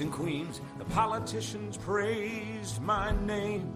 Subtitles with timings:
[0.00, 0.60] And queens.
[0.78, 3.72] The politicians praised my name.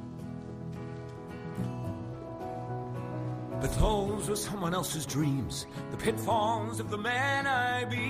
[3.60, 8.04] But those were someone else's dreams, the pitfalls of the man I became.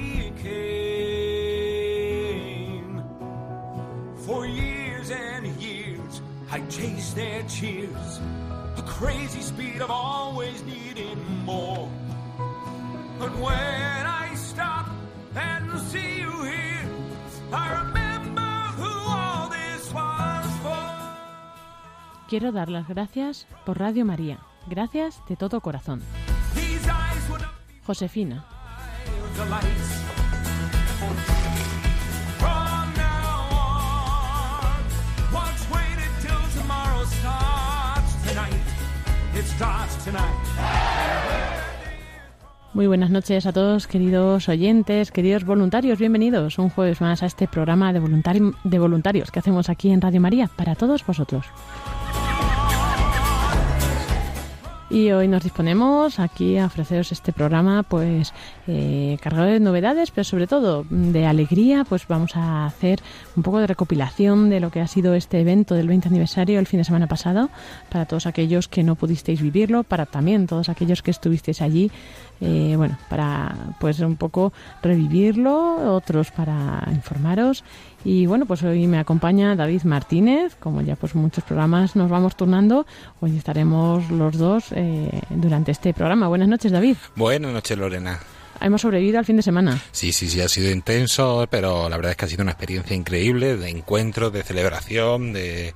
[4.27, 6.21] For years and years,
[6.51, 8.21] I chased their cheers,
[8.77, 11.89] a crazy speed of always needing more.
[22.29, 24.39] Quiero dar las gracias por Radio María.
[24.67, 26.03] Gracias de todo corazón.
[27.87, 28.45] Josefina.
[42.73, 45.99] Muy buenas noches a todos, queridos oyentes, queridos voluntarios.
[45.99, 50.01] Bienvenidos un jueves más a este programa de, voluntari- de voluntarios que hacemos aquí en
[50.01, 51.47] Radio María para todos vosotros.
[54.91, 58.35] Y hoy nos disponemos aquí a ofreceros este programa, pues
[58.67, 61.85] eh, cargado de novedades, pero sobre todo de alegría.
[61.89, 63.01] Pues vamos a hacer
[63.35, 66.67] un poco de recopilación de lo que ha sido este evento del 20 aniversario el
[66.67, 67.49] fin de semana pasado,
[67.89, 71.91] para todos aquellos que no pudisteis vivirlo, para también todos aquellos que estuvisteis allí,
[72.45, 77.65] eh, bueno, para pues un poco revivirlo, otros para informaros.
[78.05, 82.37] Y bueno, pues hoy me acompaña David Martínez, como ya pues muchos programas nos vamos
[82.37, 82.87] turnando,
[83.21, 86.29] hoy estaremos los dos eh, durante este programa.
[86.29, 86.97] Buenas noches, David.
[87.17, 88.21] Buenas noches, Lorena.
[88.61, 89.83] Hemos sobrevivido al fin de semana.
[89.91, 92.95] Sí, sí, sí, ha sido intenso, pero la verdad es que ha sido una experiencia
[92.95, 95.75] increíble de encuentro, de celebración, de,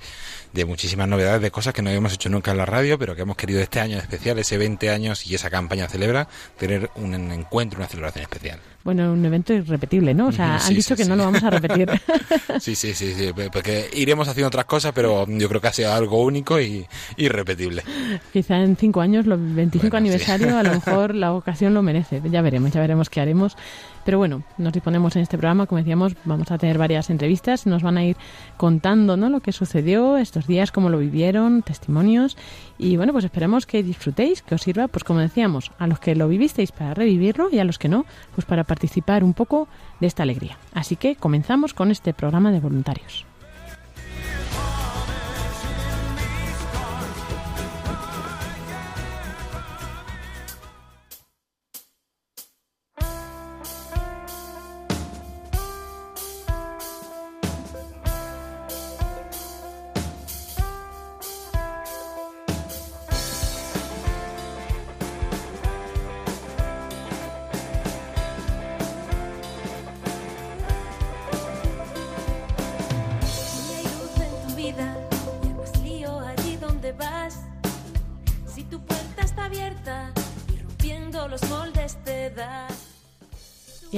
[0.58, 3.22] de muchísimas novedades, de cosas que no habíamos hecho nunca en la radio, pero que
[3.22, 6.26] hemos querido este año en especial, ese 20 años y esa campaña celebra,
[6.58, 8.58] tener un encuentro, una celebración especial.
[8.82, 10.28] Bueno, un evento irrepetible, ¿no?
[10.28, 11.88] O sea, han dicho sí, que no lo vamos a repetir.
[12.60, 15.92] Sí, sí, sí, sí, porque iremos haciendo otras cosas, pero yo creo que ha sido
[15.92, 16.86] algo único y
[17.16, 17.84] irrepetible.
[18.32, 22.20] Quizá en cinco años, los 25 Bueno, aniversario, a lo mejor la ocasión lo merece.
[22.30, 23.56] Ya veremos, ya veremos qué haremos.
[24.04, 27.82] Pero bueno, nos disponemos en este programa, como decíamos, vamos a tener varias entrevistas, nos
[27.82, 28.16] van a ir
[28.56, 29.28] contando ¿no?
[29.28, 32.36] lo que sucedió estos días, cómo lo vivieron, testimonios.
[32.78, 36.14] Y bueno, pues esperemos que disfrutéis, que os sirva, pues como decíamos, a los que
[36.14, 39.68] lo vivisteis para revivirlo y a los que no, pues para participar un poco
[40.00, 40.58] de esta alegría.
[40.72, 43.27] Así que comenzamos con este programa de voluntarios.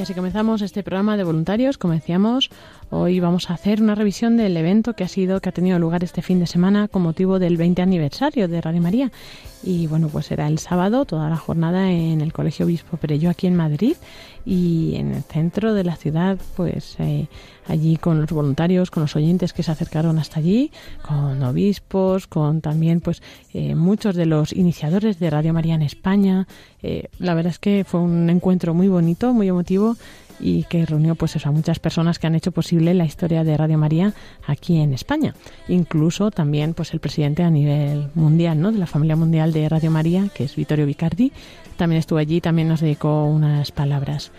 [0.01, 1.77] Y así comenzamos este programa de voluntarios.
[1.77, 2.49] Como decíamos,
[2.91, 6.05] hoy vamos a hacer una revisión del evento que ha sido, que ha tenido lugar
[6.05, 9.13] este fin de semana con motivo del 20 aniversario de Radio María.
[9.63, 13.47] Y bueno, pues será el sábado, toda la jornada en el Colegio Obispo Perello aquí
[13.47, 13.95] en Madrid
[14.45, 17.29] y en el centro de la ciudad, pues eh,
[17.69, 20.73] allí con los voluntarios, con los oyentes que se acercaron hasta allí,
[21.07, 23.23] con obispos, con también pues
[23.53, 26.47] eh, muchos de los iniciadores de Radio María en España.
[26.83, 29.97] Eh, la verdad es que fue un encuentro muy bonito, muy emotivo
[30.41, 33.79] y que reunió pues a muchas personas que han hecho posible la historia de Radio
[33.79, 34.15] María
[34.47, 35.35] aquí en España.
[35.69, 38.73] Incluso también pues el presidente a nivel mundial, ¿no?
[38.73, 41.33] de la familia mundial de Radio María, que es Vittorio Vicardi,
[41.77, 44.33] también estuvo allí, también nos dedicó unas palabras.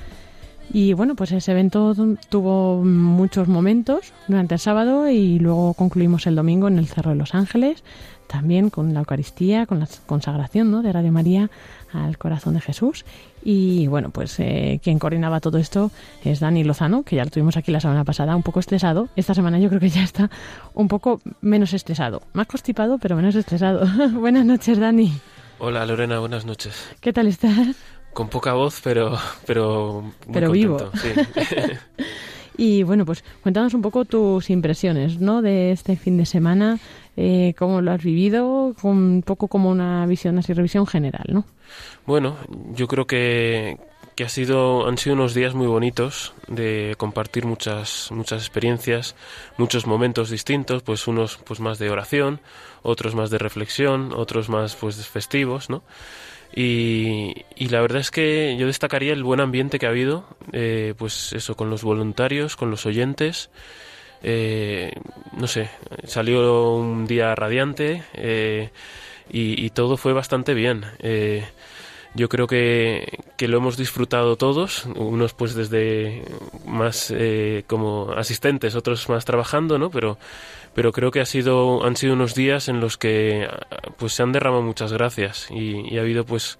[0.73, 1.93] Y bueno, pues ese evento
[2.29, 7.17] tuvo muchos momentos durante el sábado y luego concluimos el domingo en el Cerro de
[7.17, 7.83] los Ángeles,
[8.27, 10.81] también con la Eucaristía, con la consagración ¿no?
[10.81, 11.49] de Radio María
[11.93, 13.05] al corazón de Jesús.
[13.43, 15.91] Y bueno, pues eh, quien coordinaba todo esto
[16.23, 19.09] es Dani Lozano, que ya lo tuvimos aquí la semana pasada, un poco estresado.
[19.15, 20.29] Esta semana yo creo que ya está
[20.73, 23.85] un poco menos estresado, más constipado, pero menos estresado.
[24.19, 25.11] Buenas noches, Dani.
[25.59, 26.73] Hola Lorena, buenas noches.
[27.01, 27.75] ¿Qué tal estás?
[28.13, 30.77] Con poca voz, pero pero muy pero vivo.
[30.95, 31.09] Sí.
[32.57, 35.41] y bueno, pues cuéntanos un poco tus impresiones, ¿no?
[35.41, 36.79] De este fin de semana,
[37.17, 41.45] eh, cómo lo has vivido, un poco como una visión así revisión general, ¿no?
[42.05, 42.35] Bueno,
[42.73, 43.77] yo creo que
[44.15, 49.15] que ha sido han sido unos días muy bonitos de compartir muchas muchas experiencias
[49.57, 52.41] muchos momentos distintos pues unos pues más de oración
[52.81, 55.83] otros más de reflexión otros más pues festivos no
[56.53, 60.93] y, y, la verdad es que yo destacaría el buen ambiente que ha habido, eh,
[60.97, 63.49] pues eso, con los voluntarios, con los oyentes.
[64.23, 64.91] Eh,
[65.33, 65.69] no sé,
[66.05, 68.69] salió un día radiante eh,
[69.31, 70.85] y, y, todo fue bastante bien.
[72.13, 76.23] Yo creo que, que, lo hemos disfrutado todos, unos pues desde
[76.65, 79.89] más eh, como asistentes, otros más trabajando, ¿no?
[79.89, 80.17] Pero
[80.73, 83.47] pero creo que ha sido, han sido unos días en los que
[83.97, 86.57] pues se han derramado muchas gracias y, y ha habido pues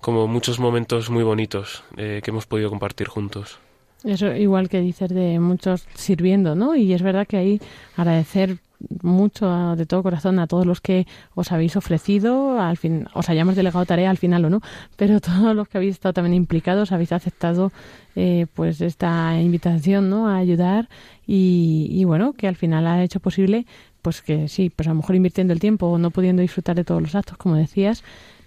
[0.00, 3.58] como muchos momentos muy bonitos eh, que hemos podido compartir juntos.
[4.04, 6.76] Eso igual que dices de muchos sirviendo, ¿no?
[6.76, 7.60] Y es verdad que ahí
[7.96, 8.58] agradecer
[9.02, 13.56] mucho de todo corazón a todos los que os habéis ofrecido, al fin, os hayamos
[13.56, 14.60] delegado tarea al final o no,
[14.96, 17.72] pero todos los que habéis estado también implicados habéis aceptado
[18.16, 20.28] eh, pues esta invitación, ¿no?
[20.28, 20.88] A ayudar
[21.26, 23.66] y, y bueno, que al final ha hecho posible
[24.02, 26.84] pues que sí, pues a lo mejor invirtiendo el tiempo o no pudiendo disfrutar de
[26.84, 28.04] todos los actos, como decías,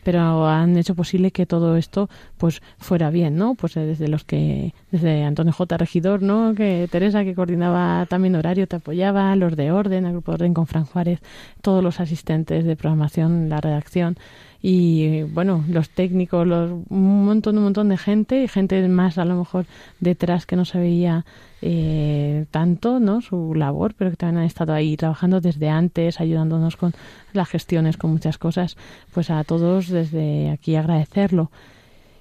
[0.07, 3.55] pero han hecho posible que todo esto pues fuera bien, ¿no?
[3.55, 6.55] Pues eh, desde los que desde Antonio J regidor, ¿no?
[6.55, 10.53] Que Teresa que coordinaba también horario te apoyaba, los de orden, el grupo de orden
[10.53, 11.19] con Fran Juárez,
[11.61, 14.15] todos los asistentes de programación, la redacción
[14.61, 19.25] y bueno, los técnicos, los, un montón, un montón de gente y gente más a
[19.25, 19.65] lo mejor
[19.99, 21.25] detrás que no se veía
[21.61, 23.21] eh, tanto, ¿no?
[23.21, 26.93] Su labor, pero que también han estado ahí trabajando desde antes, ayudándonos con
[27.33, 28.77] las gestiones, con muchas cosas,
[29.13, 31.51] pues a todos desde aquí agradecerlo.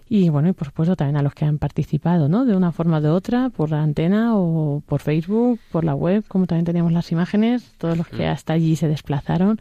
[0.09, 2.45] Y bueno, y por supuesto también a los que han participado, ¿no?
[2.45, 6.25] De una forma o de otra, por la antena o por Facebook, por la web,
[6.29, 9.59] como también teníamos las imágenes, todos los que hasta allí se desplazaron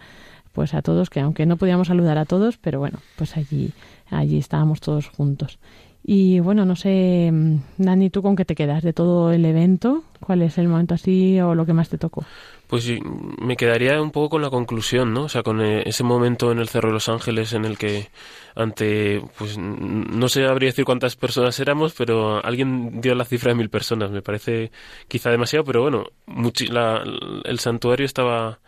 [0.55, 3.71] pues a todos, que aunque no podíamos saludar a todos, pero bueno, pues allí,
[4.09, 5.59] allí estábamos todos juntos.
[6.07, 7.31] Y bueno, no sé,
[7.77, 10.03] Dani, ¿tú con qué te quedas de todo el evento?
[10.19, 12.23] ¿Cuál es el momento así o lo que más te tocó?
[12.67, 12.87] Pues
[13.41, 15.23] me quedaría un poco con la conclusión, ¿no?
[15.23, 18.09] O sea, con eh, ese momento en el Cerro de los Ángeles en el que
[18.55, 23.55] ante, pues no sé, habría decir cuántas personas éramos, pero alguien dio la cifra de
[23.55, 24.11] mil personas.
[24.11, 24.71] Me parece
[25.07, 26.05] quizá demasiado, pero bueno,
[26.69, 27.03] la,
[27.43, 28.59] el santuario estaba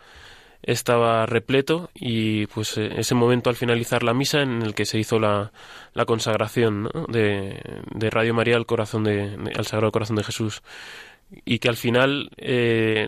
[0.62, 4.98] estaba repleto y pues eh, ese momento al finalizar la misa en el que se
[4.98, 5.52] hizo la,
[5.94, 7.06] la consagración ¿no?
[7.08, 7.62] de,
[7.94, 10.62] de, Radio María al corazón de, al Sagrado Corazón de Jesús.
[11.44, 13.06] Y que al final eh,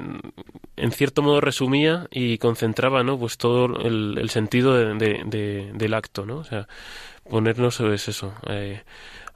[0.77, 6.27] en cierto modo resumía y concentraba no pues todo el, sentido de, de, del acto
[6.27, 6.69] no o sea
[7.31, 8.83] ponernos es eso eh,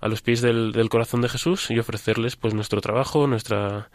[0.00, 3.88] a los pies del, del corazón de Jesús y ofrecerles pues nuestro trabajo nuestra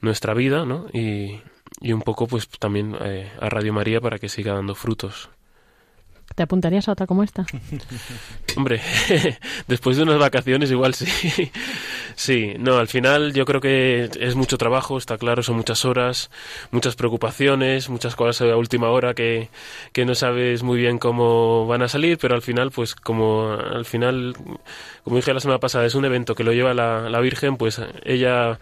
[0.00, 1.40] nuestra vida no y
[1.80, 5.30] y un poco pues también eh, a Radio María para que siga dando frutos.
[6.34, 7.44] ¿Te apuntarías a otra como esta?
[8.56, 8.80] Hombre,
[9.68, 11.06] después de unas vacaciones igual sí.
[12.14, 16.30] sí, no, al final yo creo que es mucho trabajo, está claro, son muchas horas,
[16.70, 19.48] muchas preocupaciones, muchas cosas a última hora que,
[19.92, 23.84] que no sabes muy bien cómo van a salir, pero al final, pues como al
[23.84, 24.34] final,
[25.04, 27.80] como dije la semana pasada, es un evento que lo lleva la, la Virgen, pues
[28.04, 28.58] ella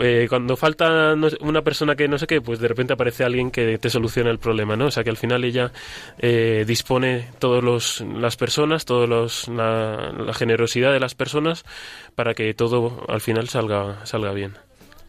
[0.00, 3.78] eh, cuando falta una persona que no sé qué, pues de repente aparece alguien que
[3.78, 4.86] te soluciona el problema, ¿no?
[4.86, 5.72] O sea que al final ella
[6.18, 6.97] eh, dispone
[7.38, 11.64] todas las personas, los, la, la, generosidad de las personas
[12.14, 14.54] para que todo al final salga, salga bien.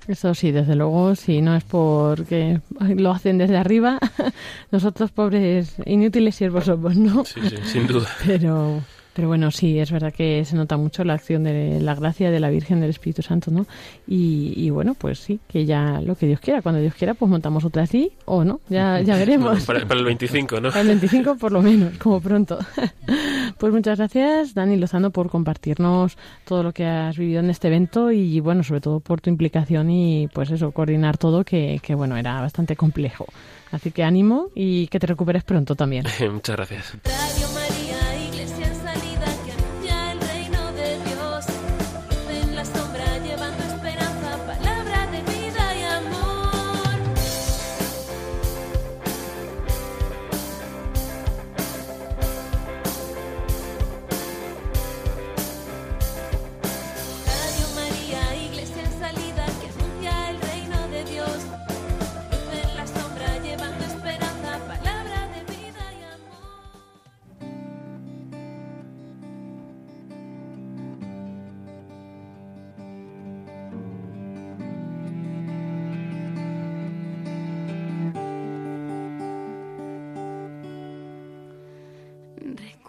[0.07, 3.99] Eso sí, desde luego, si no es porque lo hacen desde arriba,
[4.71, 7.25] nosotros pobres inútiles siervos somos, ¿no?
[7.25, 8.07] Sí, sí, sin duda.
[8.25, 8.81] Pero
[9.19, 12.39] pero bueno, sí, es verdad que se nota mucho la acción de la gracia de
[12.39, 13.65] la Virgen del Espíritu Santo, ¿no?
[14.07, 17.29] Y, y bueno, pues sí, que ya lo que Dios quiera, cuando Dios quiera, pues
[17.29, 19.65] montamos otra así o no, ya, ya veremos.
[19.65, 20.69] para, para, el 25, ¿no?
[20.69, 22.59] Para el 25 por lo menos, como pronto.
[23.57, 28.13] pues muchas gracias, Dani Lozano, por compartirnos todo lo que has vivido en este evento
[28.13, 32.15] y bueno, sobre todo por tu implicación y pues eso, coordinar todo, que, que bueno,
[32.15, 33.25] era bastante complejo.
[33.73, 36.05] Así que ánimo y que te recuperes pronto también.
[36.31, 36.93] muchas gracias.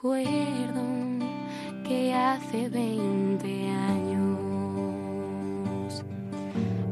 [0.03, 0.83] Recuerdo
[1.87, 5.23] que hace 20 años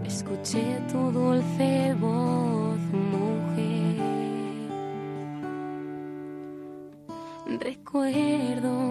[0.04, 2.78] escuché tu dulce voz,
[3.10, 3.96] mujer.
[7.58, 8.87] Recuerdo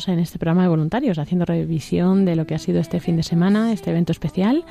[0.00, 3.16] seguimos en este programa de voluntarios haciendo revisión de lo que ha sido este fin
[3.16, 4.64] de semana, este evento especial.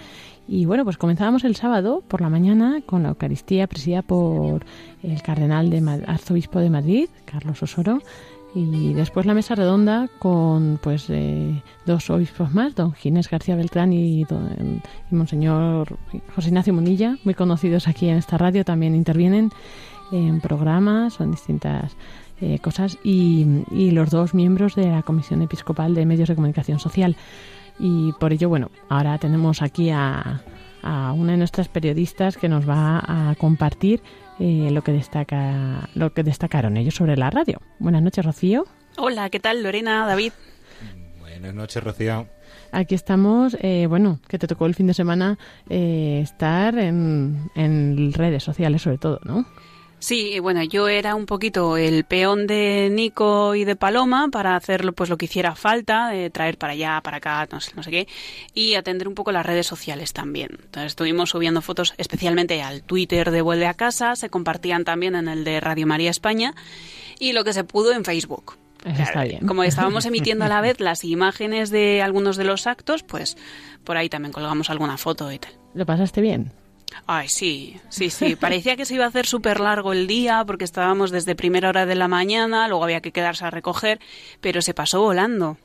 [0.48, 4.65] Y bueno, pues comenzábamos el sábado por la mañana con la Eucaristía presidida por
[5.01, 8.00] el cardenal de Ma- arzobispo de Madrid, Carlos Osoro,
[8.53, 13.94] y después la mesa redonda con pues eh, dos obispos más, don Ginés García Beltrán
[13.94, 15.98] y, don, y monseñor
[16.36, 19.50] José Ignacio Munilla, muy conocidos aquí en esta radio, también intervienen
[20.12, 21.96] en programas, son distintas
[22.43, 26.79] eh, cosas, y, y los dos miembros de la Comisión Episcopal de Medios de Comunicación
[26.79, 27.15] Social.
[27.79, 30.41] Y por ello, bueno, ahora tenemos aquí a,
[30.83, 34.01] a una de nuestras periodistas que nos va a compartir
[34.39, 37.62] eh, lo que destaca lo que destacaron ellos sobre la radio.
[37.79, 38.65] Buenas noches, Rocío.
[38.97, 40.33] Hola, ¿qué tal Lorena, David?
[41.19, 42.27] Buenas noches, Rocío.
[42.71, 45.38] Aquí estamos, eh, bueno, que te tocó el fin de semana
[45.69, 49.45] eh, estar en, en redes sociales sobre todo, ¿no?
[50.03, 54.91] Sí, bueno, yo era un poquito el peón de Nico y de Paloma para hacer
[54.91, 58.07] pues lo que hiciera falta, traer para allá, para acá, no sé, no sé qué,
[58.53, 60.50] y atender un poco las redes sociales también.
[60.62, 65.29] Entonces estuvimos subiendo fotos especialmente al Twitter de Vuelve a Casa, se compartían también en
[65.29, 66.53] el de Radio María España
[67.17, 68.57] y lo que se pudo en Facebook.
[68.83, 69.48] Está bien.
[69.48, 73.38] Como estábamos emitiendo a la vez las imágenes de algunos de los actos, pues
[73.86, 75.53] por ahí también colgamos alguna foto y tal.
[75.74, 76.51] ¿Lo pasaste bien?
[77.05, 78.35] Ay, sí, sí, sí.
[78.35, 81.85] Parecía que se iba a hacer súper largo el día porque estábamos desde primera hora
[81.85, 84.00] de la mañana, luego había que quedarse a recoger,
[84.41, 85.57] pero se pasó volando.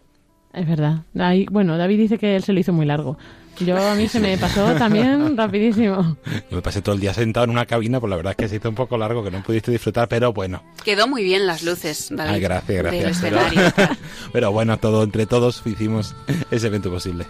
[0.52, 1.02] Es verdad.
[1.18, 3.18] Ahí, bueno, David dice que él se lo hizo muy largo.
[3.61, 6.16] Yo a mí se me pasó también rapidísimo.
[6.50, 8.49] Yo me pasé todo el día sentado en una cabina, pues la verdad es que
[8.49, 10.62] se hizo un poco largo, que no pudiste disfrutar, pero bueno.
[10.85, 12.35] Quedó muy bien las luces, David.
[12.35, 13.73] Ay, gracias, Del gracias.
[13.75, 13.88] Pero,
[14.32, 16.14] pero bueno, todo entre todos hicimos
[16.50, 17.26] ese evento posible.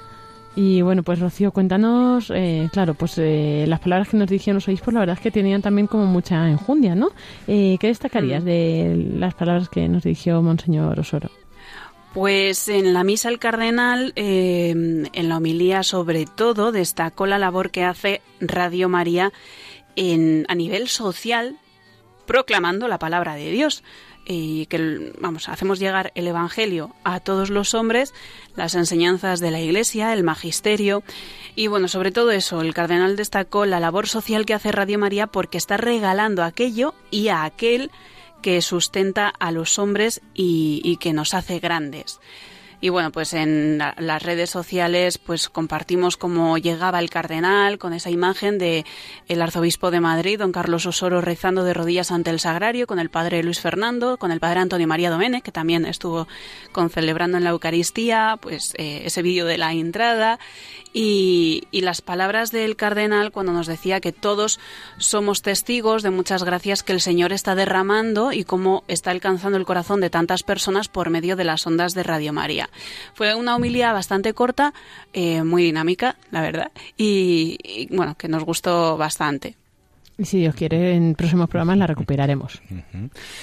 [0.60, 4.66] Y bueno, pues Rocío, cuéntanos, eh, claro, pues eh, las palabras que nos dirigían los
[4.66, 7.12] obispos, la verdad es que tenían también como mucha enjundia, ¿no?
[7.46, 11.30] Eh, ¿Qué destacarías de las palabras que nos dirigió Monseñor Osoro?
[12.12, 17.70] Pues en la misa el cardenal, eh, en la homilía sobre todo, destacó la labor
[17.70, 19.32] que hace Radio María
[19.94, 21.56] en, a nivel social,
[22.26, 23.84] proclamando la palabra de Dios.
[24.30, 28.12] Y que, vamos, hacemos llegar el Evangelio a todos los hombres,
[28.56, 31.02] las enseñanzas de la Iglesia, el magisterio.
[31.56, 35.28] Y bueno, sobre todo eso, el cardenal destacó la labor social que hace Radio María
[35.28, 37.90] porque está regalando aquello y a aquel
[38.42, 42.20] que sustenta a los hombres y, y que nos hace grandes.
[42.80, 47.92] Y bueno, pues en la- las redes sociales pues compartimos cómo llegaba el cardenal con
[47.92, 48.84] esa imagen de
[49.26, 53.10] el arzobispo de Madrid, don Carlos Osoro, rezando de rodillas ante el sagrario, con el
[53.10, 56.28] padre Luis Fernando, con el padre Antonio María Domene, que también estuvo
[56.70, 60.38] con celebrando en la Eucaristía, pues eh, ese vídeo de la entrada
[60.92, 64.60] y, y las palabras del cardenal cuando nos decía que todos
[64.98, 69.66] somos testigos de muchas gracias que el Señor está derramando y cómo está alcanzando el
[69.66, 72.67] corazón de tantas personas por medio de las ondas de Radio María.
[73.14, 74.74] Fue una homilía bastante corta,
[75.12, 79.56] eh, muy dinámica, la verdad, y, y, bueno, que nos gustó bastante.
[80.20, 82.60] Y si Dios quiere, en próximos programas la recuperaremos.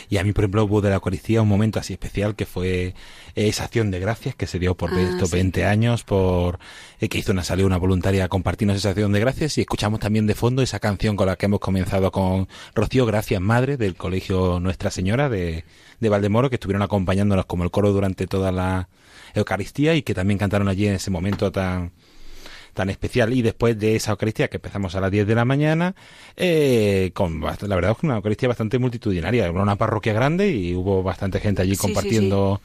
[0.10, 2.96] Y a mí, por ejemplo, hubo de la Eucaristía un momento así especial que fue
[3.34, 5.38] esa acción de gracias que se dio por Ah, estos sí.
[5.38, 6.60] 20 años, por
[7.00, 10.02] eh, que hizo una salió una voluntaria a compartirnos esa acción de gracias y escuchamos
[10.02, 13.96] también de fondo esa canción con la que hemos comenzado con Rocío Gracias Madre del
[13.96, 15.64] Colegio Nuestra Señora de,
[16.02, 18.90] de Valdemoro, que estuvieron acompañándonos como el coro durante toda la
[19.40, 21.92] Eucaristía y que también cantaron allí en ese momento tan
[22.76, 23.34] tan especial.
[23.34, 25.96] Y después de esa Eucaristía que empezamos a las 10 de la mañana
[26.36, 29.48] eh, con la verdad es que una Eucaristía bastante multitudinaria.
[29.48, 32.62] Era una parroquia grande y hubo bastante gente allí Sí, sí, compartiendo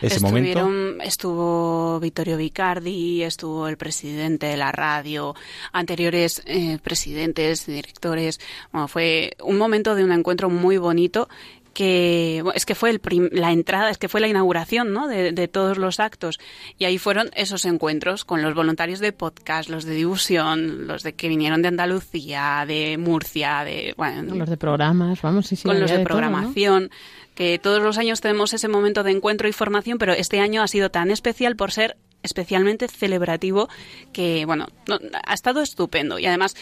[0.00, 0.68] ese momento.
[1.02, 5.34] Estuvo Vittorio Vicardi, estuvo el presidente de la radio,
[5.72, 8.40] anteriores eh, presidentes, directores.
[8.72, 11.28] Bueno, fue un momento de un encuentro muy bonito
[11.74, 15.08] que bueno, es que fue el prim- la entrada, es que fue la inauguración ¿no?
[15.08, 16.38] de, de todos los actos
[16.78, 21.14] y ahí fueron esos encuentros con los voluntarios de podcast, los de difusión, los de
[21.14, 25.64] que vinieron de Andalucía, de Murcia, de bueno, Los de programas, vamos, sí, sí.
[25.68, 26.04] con los de todo, ¿no?
[26.04, 26.90] programación,
[27.34, 30.68] que todos los años tenemos ese momento de encuentro y formación, pero este año ha
[30.68, 33.68] sido tan especial por ser especialmente celebrativo
[34.12, 36.54] que, bueno, no- ha estado estupendo y además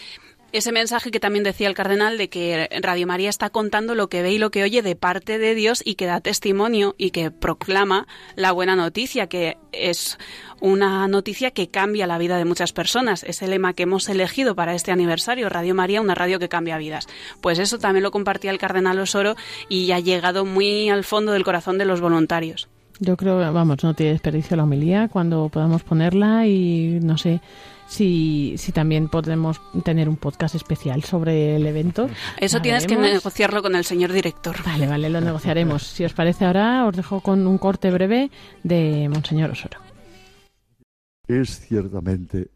[0.53, 4.23] ese mensaje que también decía el cardenal de que Radio María está contando lo que
[4.23, 7.31] ve y lo que oye de parte de Dios y que da testimonio y que
[7.31, 10.19] proclama la buena noticia, que es
[10.61, 13.23] una noticia que cambia la vida de muchas personas.
[13.23, 16.79] Es el lema que hemos elegido para este aniversario, Radio María, una radio que cambia
[16.79, 17.07] vidas.
[17.41, 19.37] Pues eso también lo compartía el cardenal Osoro
[19.69, 22.69] y ha llegado muy al fondo del corazón de los voluntarios.
[23.03, 27.41] Yo creo, vamos, no tiene desperdicio la homilía cuando podamos ponerla y no sé
[27.89, 32.11] si, si también podemos tener un podcast especial sobre el evento.
[32.39, 34.55] Eso tienes que negociarlo con el señor director.
[34.67, 35.83] Vale, vale, lo negociaremos.
[35.83, 38.31] si os parece ahora, os dejo con un corte breve
[38.63, 39.79] de Monseñor Osoro.
[41.27, 42.51] Es ciertamente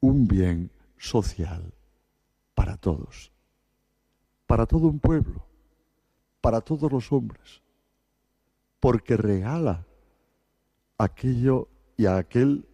[0.00, 1.74] un bien social
[2.54, 3.32] para todos,
[4.46, 5.44] para todo un pueblo,
[6.40, 7.61] para todos los hombres,
[8.82, 9.86] porque regala
[10.98, 12.66] aquello y a aquel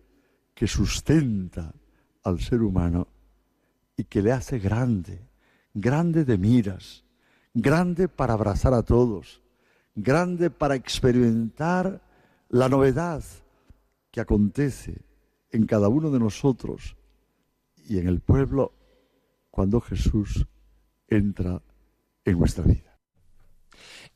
[0.54, 1.74] que sustenta
[2.24, 3.08] al ser humano
[3.94, 5.20] y que le hace grande,
[5.74, 7.04] grande de miras,
[7.52, 9.42] grande para abrazar a todos,
[9.94, 12.00] grande para experimentar
[12.48, 13.22] la novedad
[14.10, 15.02] que acontece
[15.50, 16.96] en cada uno de nosotros
[17.86, 18.72] y en el pueblo
[19.50, 20.46] cuando Jesús
[21.06, 21.60] entra
[22.24, 22.87] en nuestra vida.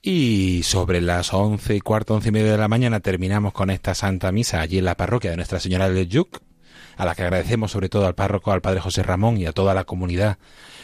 [0.04, 3.94] Y sobre las once y cuarto, once y media de la mañana terminamos con esta
[3.94, 6.40] Santa Misa allí en la parroquia de Nuestra Señora del Yuc,
[6.96, 9.74] a la que agradecemos sobre todo al párroco, al padre José Ramón y a toda
[9.74, 10.38] la comunidad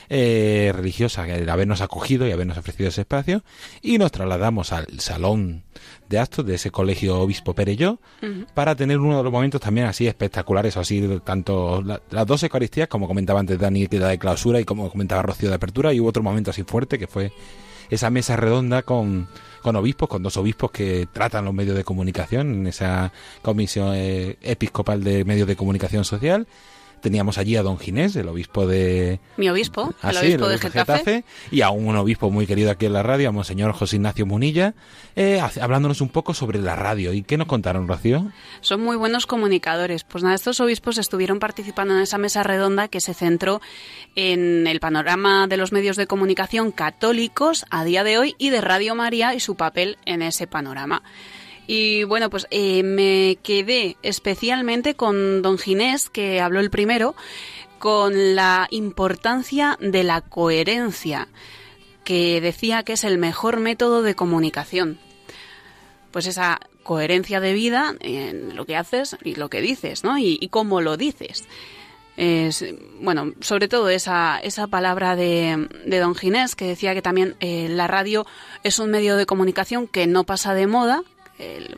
[0.08, 3.42] eh, religiosa de habernos acogido y habernos ofrecido ese espacio.
[3.82, 5.64] Y nos trasladamos al salón
[6.08, 7.98] de actos de ese colegio Obispo Pereyó
[8.54, 13.08] para tener uno de los momentos también así espectaculares, así tanto las dos Eucaristías como
[13.08, 16.08] comentaba antes Dani que era de clausura y como comentaba Rocío de apertura y hubo
[16.08, 17.32] otro momento así fuerte que fue
[17.90, 19.28] esa mesa redonda con,
[19.62, 24.36] con obispos, con dos obispos que tratan los medios de comunicación en esa comisión eh,
[24.42, 26.46] episcopal de medios de comunicación social
[27.00, 29.20] Teníamos allí a don Ginés, el obispo de...
[29.36, 31.24] Mi obispo, el, ah, obispo de Getafe.
[31.50, 34.74] Y a un obispo muy querido aquí en la radio, a Monseñor José Ignacio Munilla,
[35.16, 37.12] eh, hablándonos un poco sobre la radio.
[37.12, 38.30] ¿Y qué nos contaron, Rocío?
[38.60, 40.04] Son muy buenos comunicadores.
[40.04, 43.60] Pues nada, estos obispos estuvieron participando en esa mesa redonda que se centró
[44.16, 48.60] en el panorama de los medios de comunicación católicos a día de hoy y de
[48.60, 51.02] Radio María y su papel en ese panorama.
[51.70, 57.14] Y bueno, pues eh, me quedé especialmente con don Ginés, que habló el primero,
[57.78, 61.28] con la importancia de la coherencia,
[62.04, 64.98] que decía que es el mejor método de comunicación.
[66.10, 70.16] Pues esa coherencia de vida en lo que haces y lo que dices, ¿no?
[70.16, 71.44] Y, cómo lo dices.
[72.16, 72.64] Es,
[73.02, 77.68] bueno, sobre todo esa, esa palabra de, de don Ginés, que decía que también eh,
[77.68, 78.24] la radio
[78.64, 81.02] es un medio de comunicación que no pasa de moda,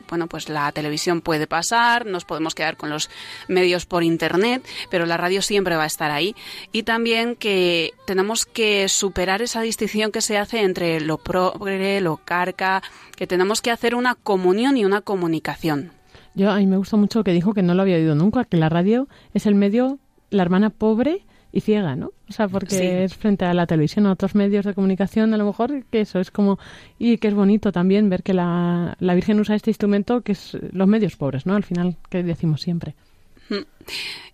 [0.09, 3.09] bueno, pues la televisión puede pasar, nos podemos quedar con los
[3.47, 6.35] medios por internet, pero la radio siempre va a estar ahí.
[6.71, 12.17] Y también que tenemos que superar esa distinción que se hace entre lo progre, lo
[12.17, 12.81] carca,
[13.15, 15.91] que tenemos que hacer una comunión y una comunicación.
[16.33, 18.57] Yo a mí me gustó mucho que dijo que no lo había oído nunca, que
[18.57, 22.11] la radio es el medio, la hermana pobre y ciega, ¿no?
[22.29, 25.45] O sea, porque es frente a la televisión, a otros medios de comunicación, a lo
[25.45, 26.59] mejor que eso es como
[26.97, 30.57] y que es bonito también ver que la, la Virgen usa este instrumento que es
[30.71, 31.55] los medios pobres, ¿no?
[31.55, 32.95] Al final que decimos siempre.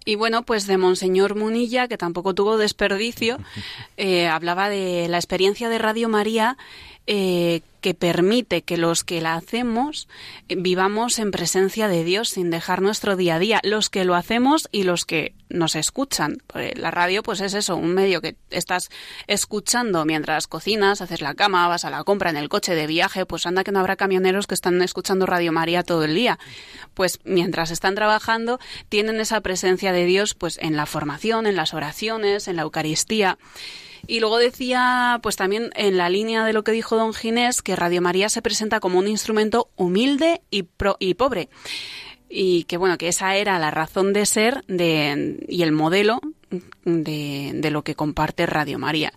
[0.05, 3.39] Y bueno, pues de Monseñor Munilla, que tampoco tuvo desperdicio,
[3.97, 6.57] eh, hablaba de la experiencia de Radio María
[7.07, 10.09] eh, que permite que los que la hacemos
[10.49, 14.13] eh, vivamos en presencia de Dios sin dejar nuestro día a día, los que lo
[14.13, 16.39] hacemos y los que nos escuchan.
[16.75, 18.89] La radio pues es eso, un medio que estás
[19.27, 23.25] escuchando mientras cocinas, haces la cama, vas a la compra en el coche de viaje,
[23.25, 26.39] pues anda que no habrá camioneros que están escuchando Radio María todo el día.
[26.93, 31.73] Pues mientras están trabajando tienen esa presencia de Dios pues en la formación, en las
[31.73, 33.37] oraciones, en la Eucaristía.
[34.05, 37.75] Y luego decía, pues también en la línea de lo que dijo don Ginés, que
[37.75, 40.63] Radio María se presenta como un instrumento humilde y,
[41.13, 41.49] pobre.
[42.29, 46.19] Y que bueno, que esa era la razón de ser y el modelo
[46.85, 49.13] de, de lo que comparte Radio María.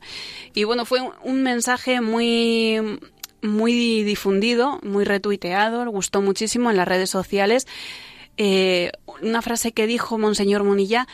[0.54, 2.98] Y bueno, fue un mensaje muy
[3.42, 7.66] muy difundido, muy retuiteado, gustó muchísimo en las redes sociales.
[8.36, 11.06] Eh, una frase que dijo Monseñor Munilla,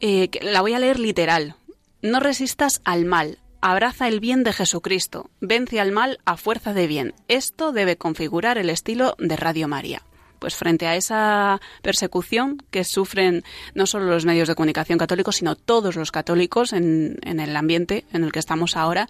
[0.00, 1.56] eh, que la voy a leer literal,
[2.02, 6.86] no resistas al mal, abraza el bien de Jesucristo, vence al mal a fuerza de
[6.86, 7.14] bien.
[7.28, 10.02] Esto debe configurar el estilo de Radio María.
[10.38, 15.54] Pues frente a esa persecución que sufren no solo los medios de comunicación católicos, sino
[15.54, 19.08] todos los católicos en, en el ambiente en el que estamos ahora,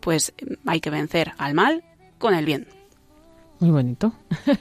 [0.00, 0.32] pues
[0.64, 1.84] hay que vencer al mal
[2.18, 2.66] con el bien.
[3.60, 4.14] Muy bonito.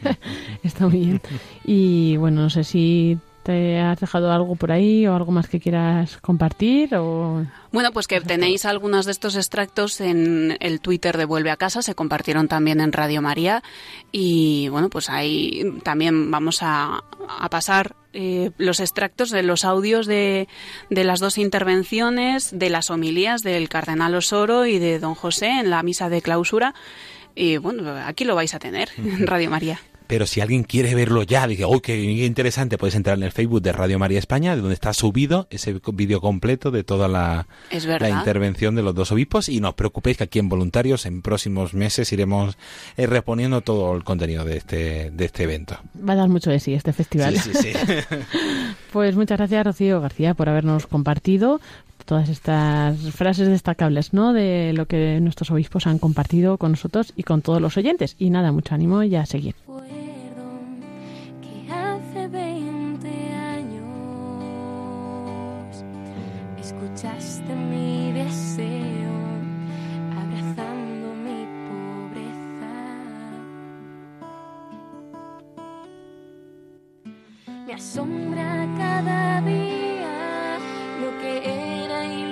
[0.64, 1.22] Está muy bien.
[1.64, 5.60] Y bueno, no sé si ¿Te has dejado algo por ahí o algo más que
[5.60, 6.96] quieras compartir?
[6.96, 7.46] O...
[7.72, 11.82] Bueno, pues que tenéis algunos de estos extractos en el Twitter de Vuelve a Casa,
[11.82, 13.64] se compartieron también en Radio María
[14.12, 17.04] y bueno, pues ahí también vamos a,
[17.40, 20.48] a pasar eh, los extractos de los audios de,
[20.90, 25.70] de, las dos intervenciones, de las homilías del cardenal Osoro y de don José en
[25.70, 26.74] la misa de clausura.
[27.36, 31.22] Y bueno, aquí lo vais a tener en Radio María pero si alguien quiere verlo
[31.22, 32.80] ya, dice, ¡oh, qué interesante!
[32.80, 36.20] Puedes entrar en el Facebook de Radio María España, de donde está subido ese vídeo
[36.20, 39.50] completo de toda la, la, intervención de los dos obispos.
[39.50, 42.58] Y no os preocupéis que aquí en Voluntarios, en próximos meses, iremos
[42.98, 45.78] eh, reponiendo todo el contenido de este, de este evento.
[45.96, 47.38] Va a dar mucho de sí este festival.
[47.38, 47.74] Sí, sí, sí.
[48.92, 51.62] pues muchas gracias, Rocío García, por habernos compartido
[52.10, 54.34] todas estas frases destacables, ¿no?
[54.34, 58.16] De lo que nuestros obispos han compartido con nosotros y con todos los oyentes.
[58.18, 59.54] Y nada, mucho ánimo y a seguir.
[77.72, 79.69] asombra cada día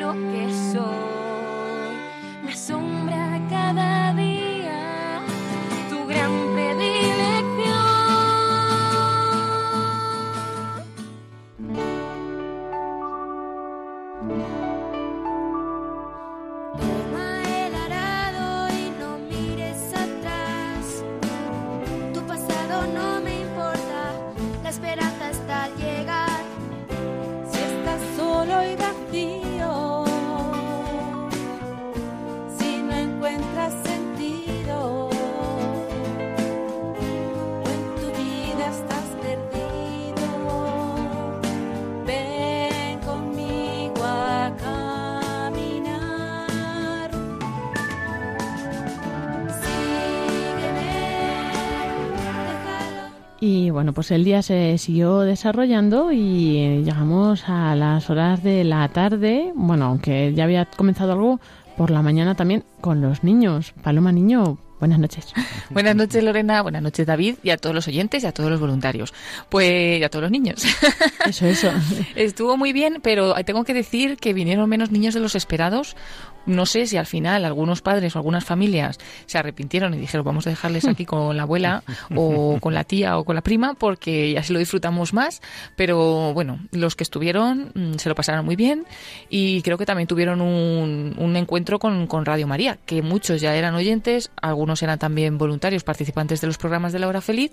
[0.08, 1.96] lo que soy.
[2.44, 2.97] Me asombra
[53.68, 58.88] Y bueno, pues el día se siguió desarrollando y llegamos a las horas de la
[58.88, 59.52] tarde.
[59.56, 61.42] Bueno, aunque ya había comenzado algo
[61.76, 63.74] por la mañana también con los niños.
[63.84, 65.34] Paloma Niño, buenas noches.
[65.70, 66.62] Buenas noches, Lorena.
[66.62, 67.36] Buenas noches, David.
[67.44, 69.14] Y a todos los oyentes y a todos los voluntarios.
[69.50, 70.64] Pues y a todos los niños.
[71.26, 71.72] Eso, eso.
[72.16, 75.96] Estuvo muy bien, pero tengo que decir que vinieron menos niños de los esperados.
[76.46, 80.48] No sé si al final algunos padres o algunas familias se arrepintieron y dijeron vamos
[80.48, 81.84] a dejarles aquí con la abuela
[82.16, 85.42] o con la tía o con la prima porque así lo disfrutamos más.
[85.76, 88.86] Pero bueno, los que estuvieron mm, se lo pasaron muy bien
[89.30, 93.54] y creo que también tuvieron un, un encuentro con, con Radio María, que muchos ya
[93.54, 97.52] eran oyentes, algunos eran también voluntarios, participantes de los programas de la hora feliz,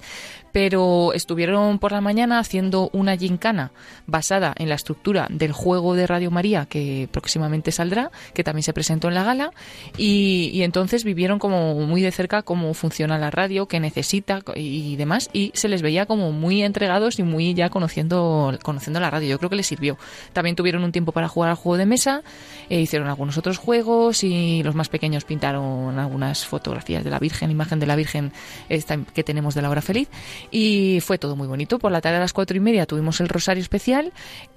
[0.52, 3.72] pero estuvieron por la mañana haciendo una gincana
[4.06, 8.72] basada en la estructura del juego de Radio María que próximamente saldrá, que también se
[8.72, 9.50] presentó en la gala,
[9.96, 15.28] y, entonces vivieron como muy de cerca cómo funciona la radio, qué necesita y demás,
[15.32, 19.30] y se les veía como muy entregados y muy ya conociendo, conociendo la radio.
[19.30, 19.98] Yo creo que les sirvió.
[20.32, 22.22] También tuvieron un tiempo para jugar al juego de mesa,
[22.68, 27.50] e hicieron algunos otros juegos y los más pequeños pintaron algunas fotografías de la Virgen,
[27.50, 28.32] imagen de la Virgen
[28.68, 30.08] esta que tenemos de la hora feliz,
[30.50, 31.78] y fue todo muy bonito.
[31.78, 34.12] Por la tarde a las cuatro y media tuvimos el rosario especial,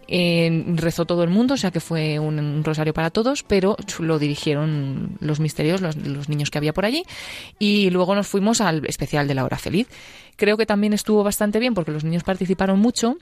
[0.08, 4.20] eh, rezó todo el mundo, o sea que fue un, rosario para todos, pero lo
[4.20, 7.04] dirigieron los misterios, los niños que había por allí,
[7.60, 9.88] y luego nos fuimos al especial de la hora feliz.
[10.38, 13.18] Creo que también estuvo bastante bien porque los niños participaron mucho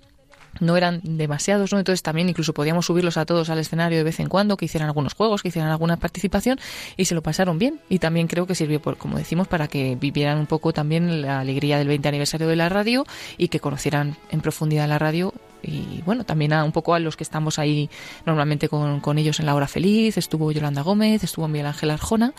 [0.59, 1.79] no eran demasiados, ¿no?
[1.79, 4.87] Entonces también incluso podíamos subirlos a todos al escenario de vez en cuando, que hicieran
[4.87, 6.59] algunos juegos, que hicieran alguna participación
[6.97, 7.79] y se lo pasaron bien.
[7.89, 11.39] Y también creo que sirvió, por, como decimos, para que vivieran un poco también la
[11.39, 13.05] alegría del 20 aniversario de la radio
[13.37, 17.17] y que conocieran en profundidad la radio y bueno, también a un poco a los
[17.17, 17.89] que estamos ahí
[18.25, 22.33] normalmente con, con, ellos en la hora feliz, estuvo Yolanda Gómez, estuvo Miguel Ángel Arjona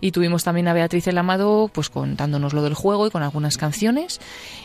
[0.00, 3.56] y tuvimos también a Beatriz El Amado pues contándonos lo del juego y con algunas
[3.56, 4.20] canciones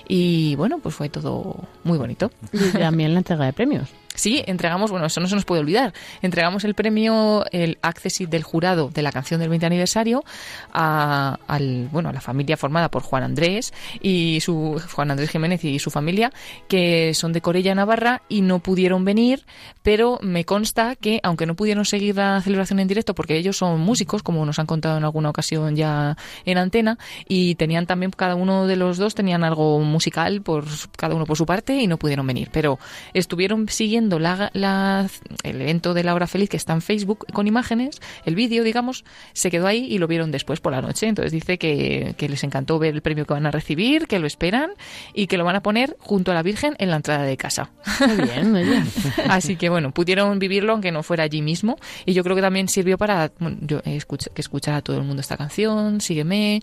[0.07, 2.31] y bueno, pues fue todo muy bonito.
[2.51, 3.89] Y también la entrega de premios.
[4.13, 8.43] Sí, entregamos, bueno, eso no se nos puede olvidar, entregamos el premio, el Accessit del
[8.43, 10.25] jurado de la canción del 20 aniversario
[10.73, 15.63] a, al, bueno, a la familia formada por Juan Andrés y su Juan Andrés Jiménez
[15.63, 16.33] y su familia,
[16.67, 19.45] que son de Corella, Navarra, y no pudieron venir,
[19.81, 23.79] pero me consta que, aunque no pudieron seguir la celebración en directo, porque ellos son
[23.79, 26.97] músicos, como nos han contado en alguna ocasión ya en antena,
[27.29, 30.65] y tenían también, cada uno de los dos tenían algo musical por
[30.97, 32.77] cada uno por su parte y no pudieron venir, pero
[33.13, 35.07] estuvieron siguiendo viendo la, la-
[35.43, 39.03] el evento de la hora feliz que está en Facebook con imágenes, el vídeo, digamos,
[39.33, 41.07] se quedó ahí y lo vieron después por la noche.
[41.07, 44.25] Entonces dice que, que les encantó ver el premio que van a recibir, que lo
[44.25, 44.71] esperan
[45.13, 47.69] y que lo van a poner junto a la Virgen en la entrada de casa.
[47.99, 48.81] Qué bien, oye.
[49.29, 51.77] Así que bueno, pudieron vivirlo aunque no fuera allí mismo.
[52.07, 55.21] Y yo creo que también sirvió para bueno, yo, que escuchara a todo el mundo
[55.21, 56.61] esta canción, Sígueme.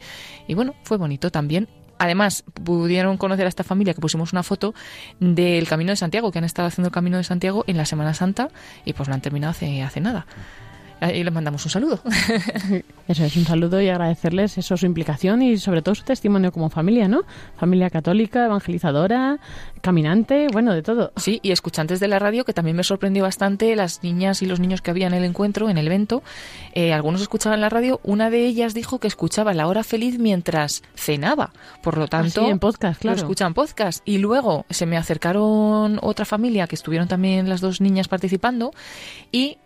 [0.48, 1.68] Y bueno, fue bonito también.
[1.98, 4.74] Además, pudieron conocer a esta familia que pusimos una foto
[5.20, 8.14] del Camino de Santiago, que han estado haciendo el Camino de Santiago en la Semana
[8.14, 8.48] Santa
[8.84, 10.26] y pues lo han terminado hace, hace nada.
[11.00, 12.00] Y les mandamos un saludo.
[13.08, 16.68] Eso es un saludo y agradecerles eso, su implicación y sobre todo su testimonio como
[16.70, 17.22] familia, ¿no?
[17.56, 19.38] Familia católica, evangelizadora,
[19.80, 21.12] caminante, bueno, de todo.
[21.16, 24.60] Sí, y escuchantes de la radio, que también me sorprendió bastante las niñas y los
[24.60, 26.22] niños que había en el encuentro, en el evento.
[26.74, 30.82] Eh, algunos escuchaban la radio, una de ellas dijo que escuchaba La Hora Feliz mientras
[30.96, 31.52] cenaba.
[31.82, 33.16] Por lo tanto, Ah, sí, en podcast, claro.
[33.16, 34.02] lo escuchan podcast.
[34.04, 38.72] Y luego se me acercaron otra familia que estuvieron también las dos niñas participando
[39.32, 39.58] y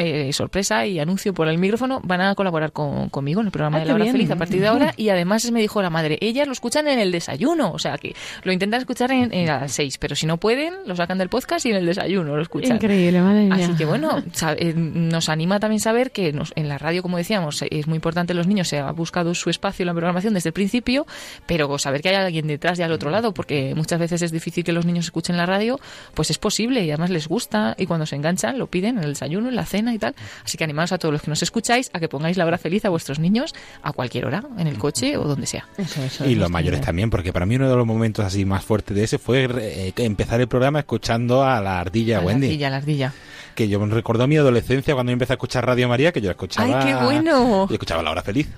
[0.00, 3.76] eh, sorpresa y anuncio por el micrófono, van a colaborar con- conmigo en el programa
[3.78, 4.12] Ah, de la hora bien.
[4.16, 4.94] feliz a partir de ahora.
[4.96, 8.14] Y además me dijo la madre, ellas lo escuchan en el desayuno, o sea que
[8.42, 11.28] lo intentan escuchar en, en a las seis, pero si no pueden, lo sacan del
[11.28, 12.76] podcast y en el desayuno lo escuchan.
[12.76, 13.54] Increíble, madre mía.
[13.54, 14.22] Así que bueno,
[14.58, 18.34] eh, nos anima también saber que nos- en la radio, como decíamos, es muy importante
[18.34, 21.06] los niños, se ha buscado su espacio en la programación desde el principio,
[21.46, 24.64] pero saber que hay alguien detrás y al otro lado, porque muchas veces es difícil
[24.64, 25.78] que los niños escuchen la radio,
[26.14, 29.10] pues es posible y además les gusta y cuando se enganchan lo piden en el
[29.10, 30.14] desayuno, en la cena y tal.
[30.44, 32.84] Así que animaos a todos los que nos escucháis a que pongáis la hora feliz
[32.84, 35.66] a vuestros niños a cualquier hora, en el coche o donde sea.
[35.78, 36.86] Eso, eso, Y los mayores bien.
[36.86, 39.92] también, porque para mí uno de los momentos así más fuertes de ese fue eh,
[39.96, 42.46] empezar el programa escuchando a la ardilla A la Wendy.
[42.46, 43.12] ardilla, la ardilla.
[43.54, 46.30] Que yo me recordó mi adolescencia cuando yo empecé a escuchar Radio María, que yo
[46.30, 46.80] escuchaba.
[46.80, 47.66] ¡Ay, qué bueno!
[47.68, 48.48] Yo escuchaba La Hora Feliz.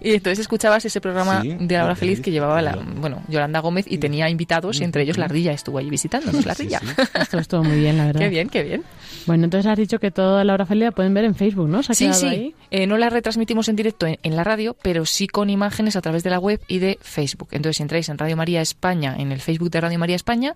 [0.00, 3.60] Y entonces escuchabas ese programa Sí, de la hora feliz que llevaba la, bueno, Yolanda
[3.60, 6.80] Gómez y tenía invitados y entre ellos la ardilla estuvo allí visitándonos, la Sí, ardilla.
[6.80, 7.02] sí.
[7.20, 8.20] Esto estuvo muy bien, la verdad.
[8.20, 8.82] Qué bien, qué bien.
[9.26, 11.82] Bueno, entonces has dicho que toda la hora feliz la pueden ver en Facebook, ¿no?
[11.82, 12.26] ¿Se ha Sí, sí.
[12.26, 12.54] ahí?
[12.70, 16.00] Eh, no la retransmitimos en directo en, en la radio, pero sí con imágenes a
[16.00, 17.48] través de la web y de Facebook.
[17.52, 20.54] Entonces, si entráis en Radio María España, en el Facebook de Radio María España,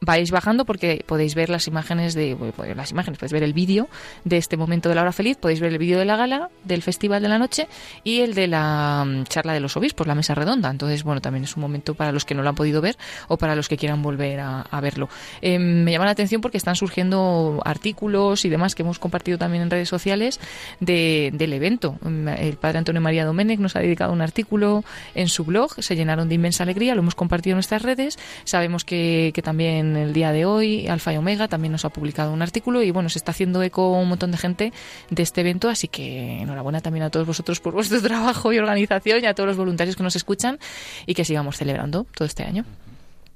[0.00, 3.88] vais bajando porque podéis ver las imágenes de bueno, las imágenes, podéis ver el vídeo
[4.24, 6.82] de este momento de la hora feliz, podéis ver el vídeo de la gala, del
[6.82, 7.68] festival de la noche
[8.04, 10.70] y el de la mm, charla de los obispos, la mesa redonda.
[10.70, 12.96] Entonces, bueno, también es un momento para los que no lo han podido ver
[13.28, 15.08] o para los que quieran volver a, a verlo.
[15.42, 19.62] Eh, me llama la atención porque están surgiendo artículos y demás que hemos compartido también
[19.62, 20.40] en redes sociales
[20.80, 21.96] de- del evento.
[22.02, 24.84] Mm, El padre Antonio María Domenech nos ha dedicado un artículo
[25.14, 28.18] en su blog, se llenaron de inmensa alegría, lo hemos compartido en nuestras redes.
[28.44, 32.32] Sabemos que, que también el día de hoy Alfa y Omega también nos ha publicado
[32.32, 34.72] un artículo y bueno, se está haciendo eco un montón de gente
[35.10, 39.24] de este evento, así que enhorabuena también a todos vosotros por vuestro trabajo y organización
[39.24, 40.58] y a todos los voluntarios que nos escuchan
[41.06, 42.64] y que sigamos celebrando todo este año.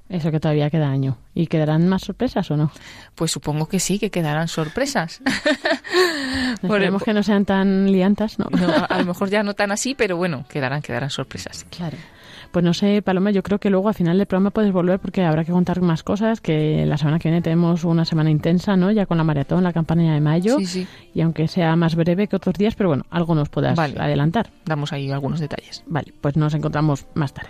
[0.09, 1.17] Eso que todavía queda año.
[1.33, 2.71] ¿Y quedarán más sorpresas o no?
[3.15, 5.21] Pues supongo que sí, que quedarán sorpresas.
[6.61, 8.47] Esperemos que no sean tan liantas, ¿no?
[8.51, 11.65] No, a lo mejor ya no tan así, pero bueno, quedarán, quedarán sorpresas.
[11.69, 11.97] Claro.
[12.53, 15.23] Pues no sé, Paloma, yo creo que luego al final del programa puedes volver porque
[15.23, 18.91] habrá que contar más cosas, que la semana que viene tenemos una semana intensa, ¿no?
[18.91, 20.87] Ya con la maratón, la campaña de mayo, Sí, sí.
[21.15, 23.99] y aunque sea más breve que otros días, pero bueno, algo nos puedas Vale.
[23.99, 24.51] adelantar.
[24.65, 25.83] Damos ahí algunos detalles.
[25.87, 27.49] Vale, pues nos encontramos más tarde.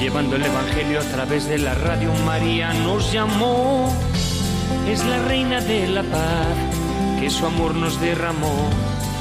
[0.00, 3.94] Llevando el Evangelio a través de la radio, María nos llamó.
[4.88, 8.68] Es la reina de la paz, que su amor nos derramó.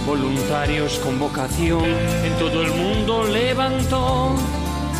[0.08, 4.36] Voluntarios con vocación en todo el mundo levantó.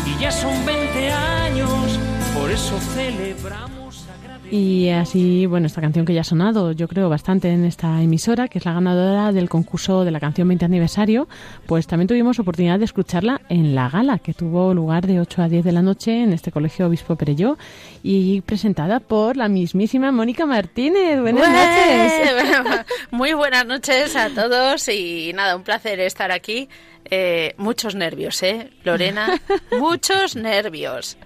[0.06, 1.98] Y ya son 20 años,
[2.32, 3.83] por eso celebramos.
[4.56, 8.46] Y así, bueno, esta canción que ya ha sonado, yo creo, bastante en esta emisora,
[8.46, 11.26] que es la ganadora del concurso de la canción 20 aniversario,
[11.66, 15.48] pues también tuvimos oportunidad de escucharla en la gala, que tuvo lugar de 8 a
[15.48, 17.58] 10 de la noche en este colegio Obispo Perelló,
[18.04, 21.20] y presentada por la mismísima Mónica Martínez.
[21.20, 22.86] Buenas noches.
[23.10, 26.68] Muy buenas noches a todos y nada, un placer estar aquí
[27.10, 29.40] Eh, muchos nervios, ¿eh, Lorena?
[29.78, 31.18] muchos nervios.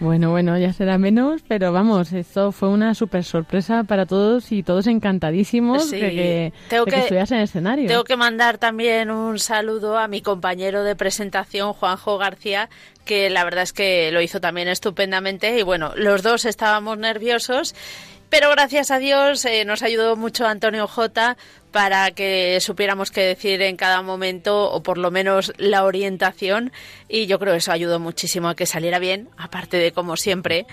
[0.00, 4.62] Bueno, bueno, ya será menos, pero vamos, esto fue una súper sorpresa para todos y
[4.62, 6.00] todos encantadísimos Sí.
[6.00, 7.88] de que, Tengo de que que- estuvieras en el escenario.
[7.88, 12.70] Tengo que mandar también un saludo a mi compañero de presentación, Juanjo García,
[13.04, 17.74] que la verdad es que lo hizo también estupendamente y bueno, los dos estábamos nerviosos.
[18.30, 21.38] Pero gracias a Dios eh, nos ayudó mucho Antonio J
[21.70, 26.72] para que supiéramos qué decir en cada momento o por lo menos la orientación
[27.08, 30.66] y yo creo que eso ayudó muchísimo a que saliera bien, aparte de como siempre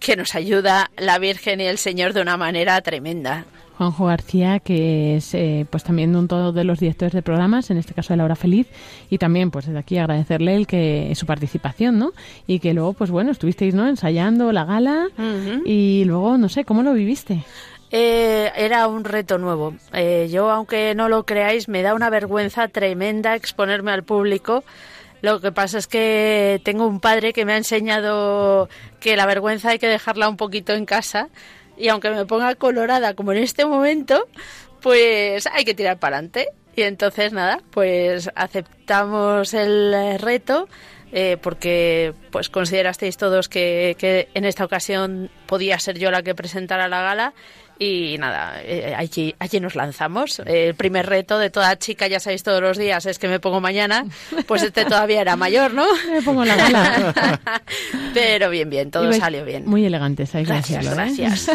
[0.00, 3.44] que nos ayuda la Virgen y el Señor de una manera tremenda.
[3.80, 7.94] Juanjo García, que es eh, pues también uno de los directores de programas, en este
[7.94, 8.66] caso de La Hora Feliz,
[9.08, 12.12] y también pues desde aquí agradecerle el que su participación, ¿no?
[12.46, 13.88] Y que luego, pues bueno, estuvisteis, ¿no?
[13.88, 15.08] Ensayando la gala
[15.64, 17.42] y luego, no sé, ¿cómo lo viviste?
[17.90, 19.74] Eh, era un reto nuevo.
[19.92, 24.64] Eh, yo, aunque no lo creáis, me da una vergüenza tremenda exponerme al público.
[25.22, 28.68] Lo que pasa es que tengo un padre que me ha enseñado
[29.00, 31.28] que la vergüenza hay que dejarla un poquito en casa
[31.76, 34.28] y aunque me ponga colorada como en este momento,
[34.80, 36.48] pues hay que tirar para adelante.
[36.76, 40.68] Y entonces nada, pues aceptamos el reto
[41.12, 46.34] eh, porque pues considerasteis todos que, que en esta ocasión podía ser yo la que
[46.34, 47.32] presentara la gala
[47.82, 50.40] y nada, eh, allí, allí nos lanzamos.
[50.44, 53.62] El primer reto de toda chica, ya sabéis todos los días, es que me pongo
[53.62, 54.04] mañana,
[54.46, 55.86] pues este todavía era mayor, ¿no?
[56.12, 57.40] Me pongo la gala.
[58.12, 59.64] Pero bien, bien, todo salió bien.
[59.66, 60.90] Muy elegantes, que Gracias, ¿eh?
[60.92, 61.50] gracias.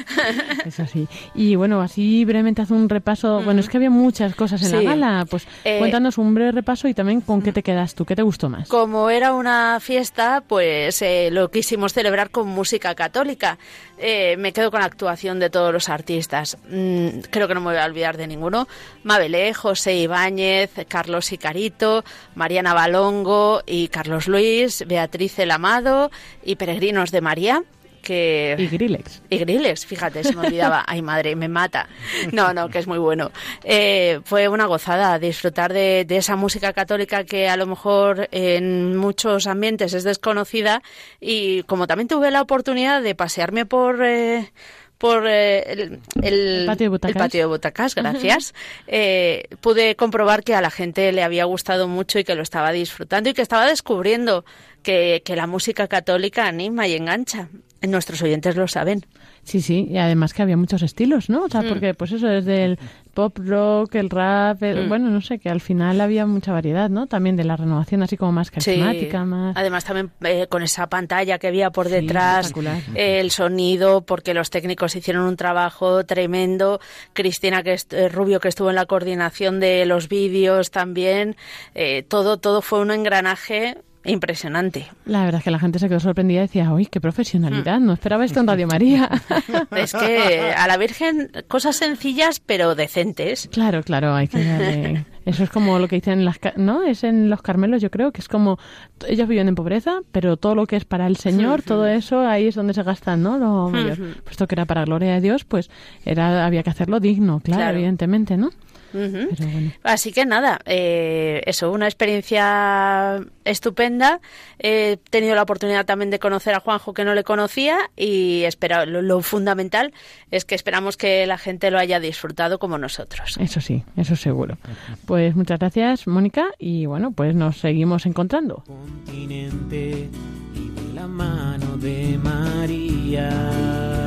[0.64, 1.08] Eso sí.
[1.34, 3.42] Y bueno, así brevemente haz un repaso.
[3.42, 4.76] Bueno, es que había muchas cosas en Sí.
[4.76, 5.26] la gala.
[5.28, 8.22] Pues Eh, cuéntanos un breve repaso y también con qué te quedas tú, qué te
[8.22, 8.68] gustó más.
[8.68, 10.05] Como era una fiesta,
[10.46, 13.58] pues eh, lo quisimos celebrar con música católica.
[13.98, 16.56] Eh, me quedo con la actuación de todos los artistas.
[16.68, 18.68] Mm, creo que no me voy a olvidar de ninguno.
[19.02, 26.10] Mabelé, José Ibáñez, Carlos Icarito, Mariana Balongo y Carlos Luis, Beatriz El Amado
[26.44, 27.62] y Peregrinos de María.
[28.06, 28.54] Que...
[28.56, 29.20] Y Grillex.
[29.30, 30.84] Y Grillex, fíjate, se me olvidaba.
[30.86, 31.88] Ay, madre, me mata.
[32.32, 33.32] No, no, que es muy bueno.
[33.64, 38.96] Eh, fue una gozada disfrutar de, de esa música católica que a lo mejor en
[38.96, 40.82] muchos ambientes es desconocida
[41.20, 44.04] y como también tuve la oportunidad de pasearme por...
[44.04, 44.52] eh,
[44.98, 47.16] por eh, el, el- El patio de butacas.
[47.16, 48.54] el patio de butacas, gracias.
[48.86, 52.72] Eh, pude comprobar que a la gente le había gustado mucho y que lo estaba
[52.72, 54.46] disfrutando y que estaba descubriendo
[54.82, 57.48] que, que la música católica anima y engancha.
[57.86, 59.04] Nuestros oyentes lo saben.
[59.44, 61.44] Sí, sí, y además que había muchos estilos, ¿no?
[61.44, 61.68] O sea, Mm.
[61.68, 62.78] porque pues eso, desde el
[63.14, 64.88] pop rock, el rap, el- Mm.
[64.88, 67.06] bueno, no sé, que al final había mucha variedad, ¿no?
[67.06, 69.56] También de la renovación así como más carismática, más...
[69.56, 72.52] Además también eh, con esa pantalla que había por Sí, detrás,
[72.96, 76.80] eh, el sonido, porque los técnicos hicieron un trabajo tremendo.
[77.12, 81.36] Cristina que est- eh, Rubio que estuvo en la coordinación de los vídeos también.
[81.74, 84.86] Eh, todo todo fue un engranaje impresionante.
[85.04, 87.92] La verdad es que la gente se quedó sorprendida y decía, uy, qué profesionalidad, no
[87.92, 89.10] esperaba esto en Radio María.
[89.76, 93.48] Es que a la Virgen cosas sencillas pero decentes.
[93.52, 95.04] Claro, claro, hay que darle...
[95.26, 96.38] Eso es como lo que dicen en las...
[96.56, 96.84] ¿No?
[96.84, 98.60] Es en los Carmelos, yo creo, que es como...
[99.08, 102.46] Ellos viven en pobreza, pero todo lo que es para el Señor, todo eso, ahí
[102.46, 103.36] es donde se gastan, ¿no?
[103.36, 103.98] Lo mayor.
[104.22, 105.68] Puesto que era para gloria de Dios, pues
[106.04, 107.76] era había que hacerlo digno, claro, Claro.
[107.78, 108.50] evidentemente, ¿no?
[108.96, 109.28] Ujú.
[109.36, 109.72] Pero bueno.
[109.82, 114.20] Así que nada, eh, eso, una experiencia estupenda.
[114.58, 118.86] He tenido la oportunidad también de conocer a Juanjo que no le conocía y espera,
[118.86, 119.92] lo, lo fundamental
[120.30, 123.36] es que esperamos que la gente lo haya disfrutado como nosotros.
[123.38, 124.56] Eso sí, eso seguro.
[125.04, 128.64] Pues muchas gracias, Mónica, y bueno, pues nos seguimos encontrando.
[128.66, 130.08] continente
[130.54, 134.05] y de la mano de María.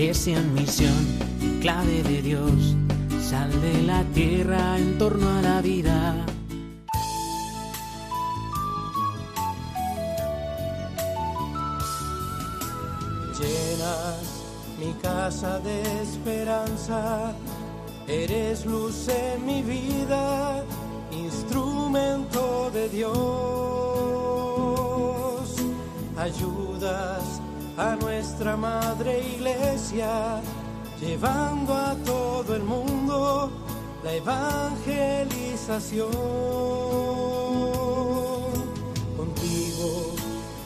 [0.00, 0.96] Iglesia en misión,
[1.60, 2.74] clave de Dios,
[3.20, 6.24] sal de la tierra en torno a la vida.
[13.38, 14.22] Llenas
[14.78, 17.34] mi casa de esperanza,
[18.08, 20.64] eres luz en mi vida,
[21.12, 23.10] instrumento de Dios.
[26.16, 27.42] Ayudas
[27.80, 30.42] a nuestra madre iglesia,
[31.00, 33.50] llevando a todo el mundo
[34.04, 36.10] la evangelización.
[39.16, 40.14] Contigo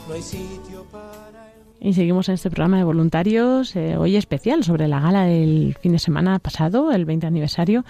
[0.08, 4.88] no hay sitio para Y seguimos en este programa de voluntarios, eh, hoy especial sobre
[4.88, 7.84] la gala del fin de semana pasado, el 20 aniversario.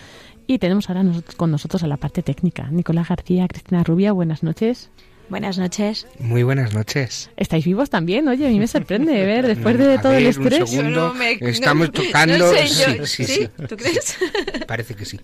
[0.46, 1.02] Y tenemos ahora
[1.38, 2.68] con nosotros a la parte técnica.
[2.70, 4.90] Nicolás García, Cristina Rubia, buenas noches.
[5.30, 6.06] Buenas noches.
[6.18, 7.30] Muy buenas noches.
[7.36, 8.28] ¿Estáis vivos también?
[8.28, 10.70] Oye, a mí me sorprende ver después de A todo el un estrés.
[10.70, 11.08] segundo.
[11.08, 12.38] No me- Estamos no- tocando.
[12.38, 13.34] no sé, sí, yo- sí, ¿sí?
[13.34, 13.48] sí.
[13.66, 14.16] ¿Tú crees?
[14.68, 15.18] Parece que sí.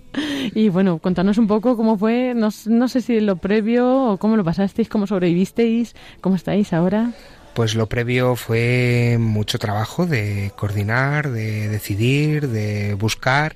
[0.54, 4.44] Y bueno, contanos un poco cómo fue, no sé si lo previo o cómo lo
[4.44, 7.12] pasasteis, cómo sobrevivisteis, cómo estáis ahora.
[7.54, 13.54] Pues lo previo fue mucho trabajo de coordinar, de decidir, de buscar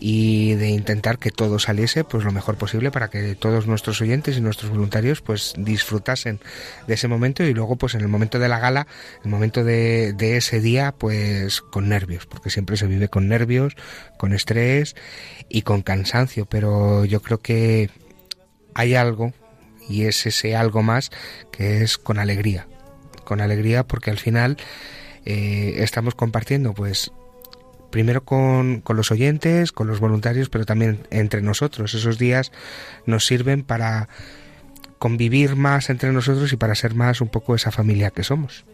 [0.00, 4.36] y de intentar que todo saliese pues lo mejor posible para que todos nuestros oyentes
[4.36, 6.40] y nuestros voluntarios pues disfrutasen
[6.86, 8.86] de ese momento y luego pues en el momento de la gala,
[9.24, 13.74] el momento de, ese día pues con nervios, porque siempre se vive con nervios,
[14.18, 14.94] con estrés
[15.48, 17.90] y con cansancio, pero yo creo que
[18.74, 19.32] hay algo
[19.88, 21.10] y es ese algo más
[21.50, 22.68] que es con alegría,
[23.24, 24.58] con alegría porque al final
[25.24, 27.10] eh, estamos compartiendo pues
[27.90, 31.94] primero con, con los oyentes, con los voluntarios, pero también entre nosotros.
[31.94, 32.52] Esos días
[33.06, 34.08] nos sirven para
[34.98, 38.64] convivir más entre nosotros y para ser más un poco esa familia que somos.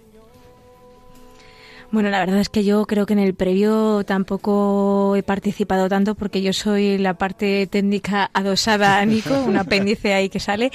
[1.95, 6.16] Bueno, la verdad es que yo creo que en el previo tampoco he participado tanto
[6.16, 10.72] porque yo soy la parte técnica adosada a Nico, un apéndice ahí que sale,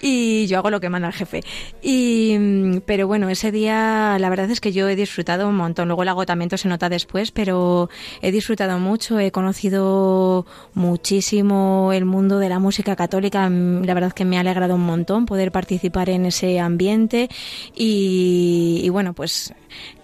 [0.00, 1.42] y yo hago lo que manda el jefe.
[1.82, 5.88] Y, pero bueno, ese día la verdad es que yo he disfrutado un montón.
[5.88, 7.90] Luego el agotamiento se nota después, pero
[8.22, 9.20] he disfrutado mucho.
[9.20, 13.50] He conocido muchísimo el mundo de la música católica.
[13.50, 17.28] La verdad es que me ha alegrado un montón poder participar en ese ambiente
[17.74, 19.52] y, y bueno, pues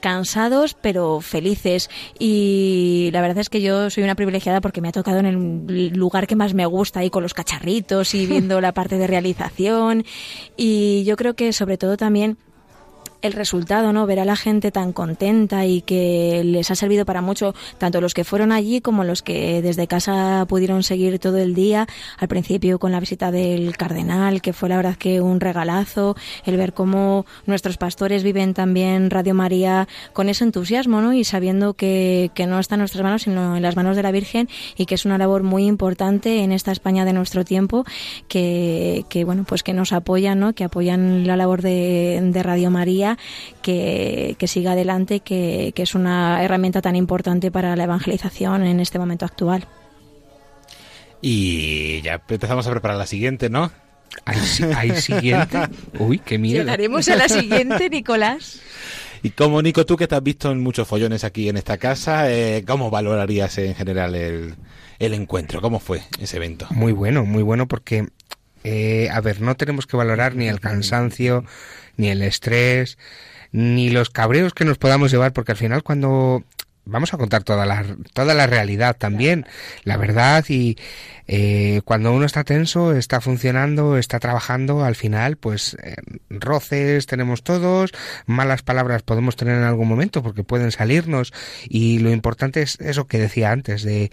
[0.02, 1.88] cansados pero felices.
[2.18, 5.88] Y la verdad es que yo soy una privilegiada porque me ha tocado en el
[5.94, 10.04] lugar que más me gusta ahí con los cacharritos y viendo la parte de realización.
[10.56, 12.36] Y yo creo que sobre todo también
[13.22, 14.06] el resultado, ¿no?
[14.06, 18.14] Ver a la gente tan contenta y que les ha servido para mucho, tanto los
[18.14, 21.86] que fueron allí como los que desde casa pudieron seguir todo el día.
[22.18, 26.56] Al principio con la visita del cardenal, que fue la verdad que un regalazo, el
[26.56, 31.12] ver cómo nuestros pastores viven también Radio María con ese entusiasmo, ¿no?
[31.12, 34.48] Y sabiendo que, no está en nuestras manos, sino en las manos de la Virgen
[34.76, 37.84] y que es una labor muy importante en esta España de nuestro tiempo,
[38.26, 40.54] que, bueno, pues que nos apoyan, ¿no?
[40.54, 43.11] Que apoyan la labor de Radio María
[43.62, 48.80] que, que siga adelante, que, que es una herramienta tan importante para la evangelización en
[48.80, 49.66] este momento actual.
[51.20, 53.70] Y ya empezamos a preparar la siguiente, ¿no?
[54.24, 55.58] ¿Hay, si- hay siguiente?
[55.98, 56.60] Uy, qué miedo.
[56.64, 58.60] Llegaremos a la siguiente, Nicolás.
[59.22, 62.30] Y como Nico, tú que te has visto en muchos follones aquí en esta casa,
[62.30, 64.56] eh, ¿cómo valorarías en general el,
[64.98, 65.60] el encuentro?
[65.60, 66.66] ¿Cómo fue ese evento?
[66.70, 68.08] Muy bueno, muy bueno porque,
[68.64, 71.44] eh, a ver, no tenemos que valorar ni el cansancio,
[71.96, 72.98] ni el estrés,
[73.52, 76.44] ni los cabreos que nos podamos llevar, porque al final cuando
[76.84, 79.46] vamos a contar toda la, toda la realidad también,
[79.84, 80.76] la verdad y
[81.28, 85.94] eh, cuando uno está tenso, está funcionando, está trabajando, al final pues eh,
[86.30, 87.92] roces tenemos todos,
[88.26, 91.32] malas palabras podemos tener en algún momento porque pueden salirnos
[91.68, 94.10] y lo importante es eso que decía antes de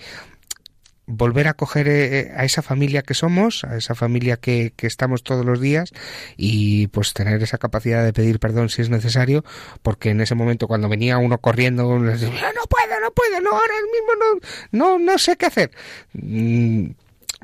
[1.10, 5.24] volver a coger eh, a esa familia que somos, a esa familia que, que estamos
[5.24, 5.92] todos los días
[6.38, 9.44] y pues tener esa capacidad de pedir perdón si es necesario,
[9.82, 13.52] porque en ese momento cuando venía uno corriendo, les decía, no puedo, no puedo, no,
[13.52, 14.40] ahora mismo
[14.72, 15.72] no, no, no sé qué hacer.
[16.14, 16.92] Mm,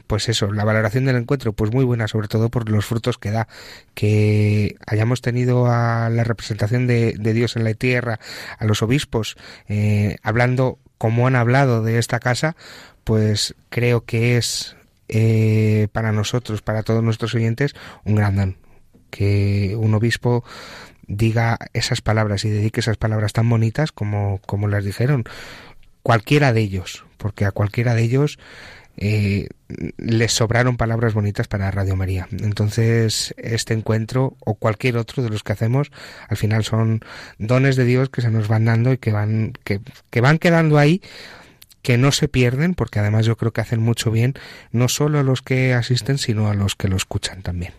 [0.07, 3.31] Pues eso, la valoración del encuentro, pues muy buena, sobre todo por los frutos que
[3.31, 3.47] da,
[3.95, 8.19] que hayamos tenido a la representación de, de Dios en la tierra,
[8.59, 9.35] a los obispos,
[9.67, 12.55] eh, hablando como han hablado de esta casa,
[13.05, 14.75] pues creo que es
[15.07, 18.57] eh, para nosotros, para todos nuestros oyentes, un gran don.
[19.09, 20.43] Que un obispo
[21.07, 25.23] diga esas palabras y dedique esas palabras tan bonitas como, como las dijeron
[26.01, 28.37] cualquiera de ellos, porque a cualquiera de ellos
[28.97, 29.49] eh,
[29.97, 32.27] les sobraron palabras bonitas para Radio María.
[32.31, 35.91] Entonces, este encuentro o cualquier otro de los que hacemos,
[36.27, 37.01] al final son
[37.37, 40.77] dones de Dios que se nos van dando y que van, que, que van quedando
[40.77, 41.01] ahí
[41.85, 44.33] que no se pierden, porque además yo creo que hacen mucho bien,
[44.71, 47.73] no solo a los que asisten, sino a los que lo escuchan también.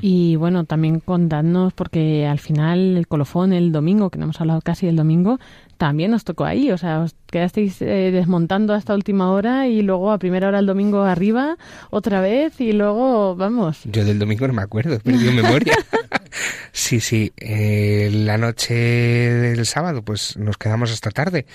[0.00, 4.60] Y bueno, también contadnos, porque al final el colofón el domingo, que no hemos hablado
[4.60, 5.38] casi del domingo,
[5.76, 6.72] también nos tocó ahí.
[6.72, 10.66] O sea, os quedasteis eh, desmontando hasta última hora y luego a primera hora el
[10.66, 11.58] domingo arriba,
[11.90, 13.82] otra vez y luego, vamos.
[13.84, 15.74] Yo del domingo no me acuerdo, he perdido memoria.
[16.72, 21.46] sí, sí, eh, la noche del sábado pues nos quedamos hasta tarde,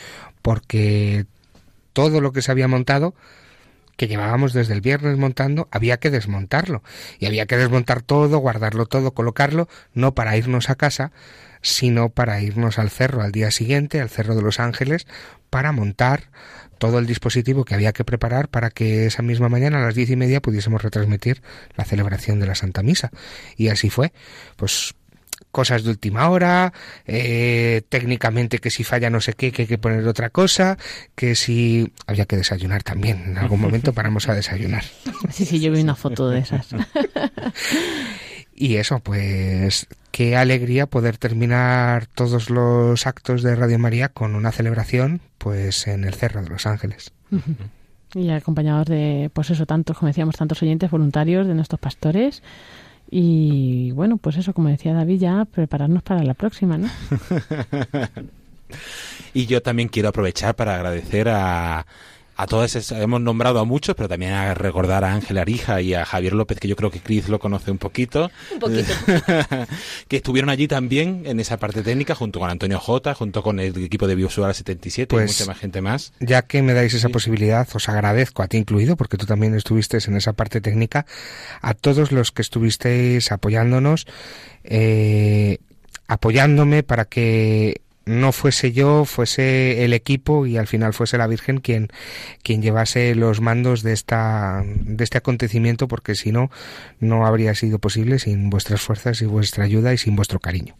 [0.42, 1.26] porque
[1.94, 3.14] todo lo que se había montado
[3.98, 6.84] que llevábamos desde el viernes montando, había que desmontarlo.
[7.20, 11.12] Y había que desmontar todo, guardarlo todo, colocarlo, no para irnos a casa,
[11.62, 15.08] sino para irnos al cerro al día siguiente, al Cerro de los Ángeles,
[15.50, 16.30] para montar
[16.78, 20.10] todo el dispositivo que había que preparar para que esa misma mañana a las diez
[20.10, 21.42] y media pudiésemos retransmitir
[21.78, 23.12] la celebración de la Santa Misa.
[23.56, 24.12] Y así fue.
[24.58, 24.96] Pues
[25.54, 26.74] cosas de última hora,
[27.06, 30.78] eh, técnicamente que si falla no sé qué, que hay que poner otra cosa,
[31.16, 34.84] que si había que desayunar también, en algún momento paramos a desayunar.
[35.30, 36.68] Sí, sí, yo vi una foto de esas.
[38.56, 44.52] y eso, pues qué alegría poder terminar todos los actos de Radio María con una
[44.52, 47.14] celebración pues en el Cerro de los Ángeles.
[48.16, 52.42] Y acompañados de, pues eso, tantos, como decíamos, tantos oyentes voluntarios, de nuestros pastores,
[53.16, 56.90] y bueno, pues eso, como decía David, ya prepararnos para la próxima, ¿no?
[59.36, 61.86] y yo también quiero aprovechar para agradecer a,
[62.36, 66.06] a todas hemos nombrado a muchos, pero también a recordar a Ángel Arija y a
[66.06, 68.32] Javier López, que yo creo que Cris lo conoce un poquito.
[68.52, 68.94] Un poquito.
[70.08, 73.84] que estuvieron allí también en esa parte técnica, junto con Antonio J, junto con el
[73.84, 76.14] equipo de Biosual 77 pues, y mucha más gente más.
[76.20, 80.00] Ya que me dais esa posibilidad, os agradezco a ti incluido, porque tú también estuviste
[80.06, 81.06] en esa parte técnica,
[81.62, 84.08] a todos los que estuvisteis apoyándonos,
[84.64, 85.60] eh,
[86.08, 91.60] apoyándome para que no fuese yo, fuese el equipo y al final fuese la Virgen
[91.60, 91.90] quien,
[92.44, 96.52] quien llevase los mandos de esta, de este acontecimiento, porque si no,
[97.00, 100.76] no habría sido posible sin vuestras fuerzas y vuestra ayuda y sin vuestro cariño.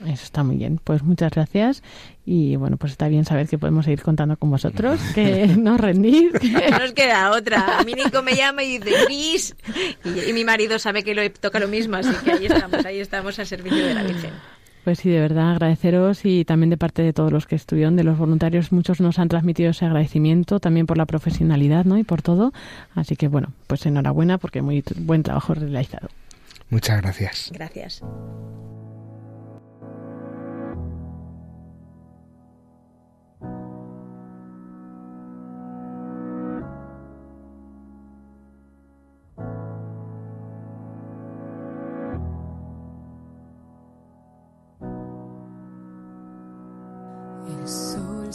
[0.00, 0.78] Eso está muy bien.
[0.82, 1.82] Pues muchas gracias.
[2.26, 6.32] Y bueno, pues está bien saber que podemos seguir contando con vosotros, que no rendís.
[6.70, 7.78] no nos queda otra.
[7.78, 9.56] A mí Nico me llama y dice, Cris.
[10.04, 13.00] Y, y, mi marido sabe que lo toca lo mismo, así que ahí estamos, ahí
[13.00, 14.32] estamos al servicio de la Virgen.
[14.86, 18.04] Pues sí, de verdad agradeceros y también de parte de todos los que estuvieron, de
[18.04, 21.98] los voluntarios, muchos nos han transmitido ese agradecimiento también por la profesionalidad, ¿no?
[21.98, 22.52] Y por todo.
[22.94, 26.06] Así que bueno, pues enhorabuena porque muy buen trabajo realizado.
[26.70, 27.50] Muchas gracias.
[27.52, 28.00] Gracias.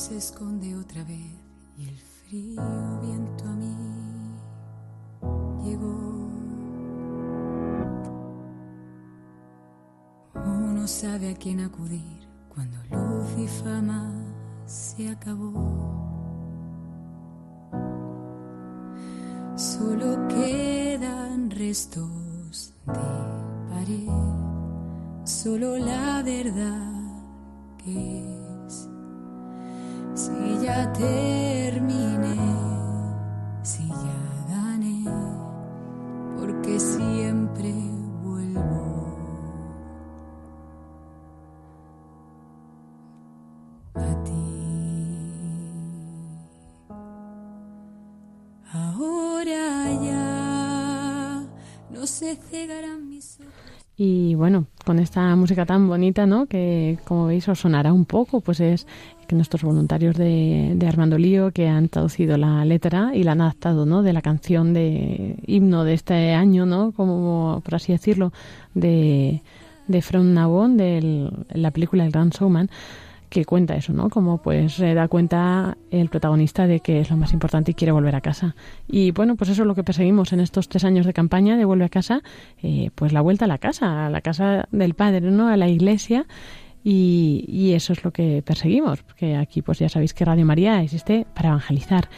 [0.02, 1.32] Se esconde otra vez
[1.78, 3.76] y el frío viento a mí
[5.64, 6.28] llegó.
[10.34, 14.12] Uno sabe a quién acudir cuando luz y fama
[14.66, 15.54] se acabó.
[19.56, 24.10] Solo quedan restos de pared,
[25.26, 26.92] solo la verdad
[27.78, 28.41] que
[30.82, 31.31] es.
[54.92, 56.48] Con esta música tan bonita, ¿no?
[56.48, 58.86] Que como veis os sonará un poco, pues es
[59.26, 63.40] que nuestros voluntarios de, de, Armando Lío que han traducido la letra y la han
[63.40, 64.04] adaptado, ¿no?
[64.04, 66.92] De la canción de himno de este año, ¿no?
[66.92, 68.34] Como por así decirlo,
[68.74, 69.44] de,
[69.88, 72.70] de From Now On, de la película El Gran Showman
[73.32, 74.10] que cuenta eso, ¿no?
[74.10, 78.14] Como pues da cuenta el protagonista de que es lo más importante y quiere volver
[78.14, 78.56] a casa.
[78.90, 81.64] Y bueno, pues eso es lo que perseguimos en estos tres años de campaña de
[81.64, 82.22] Vuelve a casa,
[82.62, 85.48] eh, pues la vuelta a la casa, a la casa del Padre, ¿no?
[85.48, 86.26] A la iglesia.
[86.84, 90.82] Y, y eso es lo que perseguimos, porque aquí pues ya sabéis que Radio María
[90.82, 92.10] existe para evangelizar.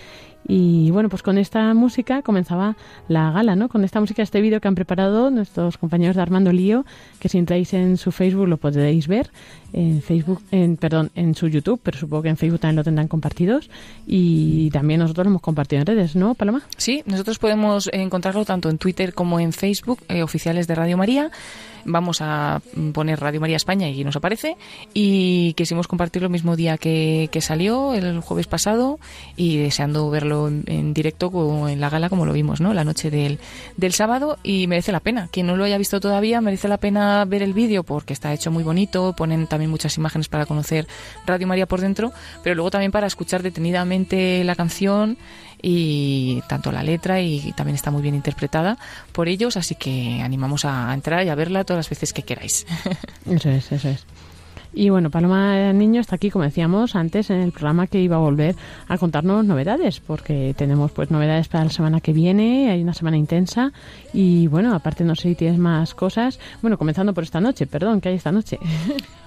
[0.47, 2.75] Y bueno, pues con esta música comenzaba
[3.07, 3.69] la gala, ¿no?
[3.69, 6.85] Con esta música, este vídeo que han preparado nuestros compañeros de Armando Lío,
[7.19, 9.31] que si entráis en su Facebook lo podréis ver,
[9.73, 13.07] en Facebook, en, perdón, en su YouTube, pero supongo que en Facebook también lo tendrán
[13.07, 13.69] compartidos.
[14.07, 16.61] Y también nosotros lo hemos compartido en redes, ¿no, Paloma?
[16.77, 21.31] Sí, nosotros podemos encontrarlo tanto en Twitter como en Facebook, eh, oficiales de Radio María
[21.85, 22.61] vamos a
[22.93, 24.57] poner Radio María España y nos aparece
[24.93, 28.99] y quisimos compartirlo el mismo día que, que salió el jueves pasado
[29.35, 31.31] y deseando verlo en, en, directo
[31.67, 32.73] en la gala como lo vimos, ¿no?
[32.73, 33.39] La noche del,
[33.77, 35.29] del sábado y merece la pena.
[35.31, 38.51] Quien no lo haya visto todavía merece la pena ver el vídeo porque está hecho
[38.51, 40.87] muy bonito, ponen también muchas imágenes para conocer
[41.25, 42.11] Radio María por dentro,
[42.43, 45.17] pero luego también para escuchar detenidamente la canción
[45.61, 48.77] y tanto la letra y también está muy bien interpretada
[49.13, 52.65] por ellos, así que animamos a entrar y a verla todas las veces que queráis.
[53.25, 54.05] Eso es, eso es.
[54.73, 58.19] Y bueno, Paloma Niño está aquí, como decíamos antes, en el programa que iba a
[58.19, 58.55] volver
[58.87, 63.17] a contarnos novedades, porque tenemos pues novedades para la semana que viene, hay una semana
[63.17, 63.71] intensa
[64.13, 66.39] y bueno, aparte no sé si tienes más cosas.
[66.61, 68.59] Bueno, comenzando por esta noche, perdón, ¿qué hay esta noche?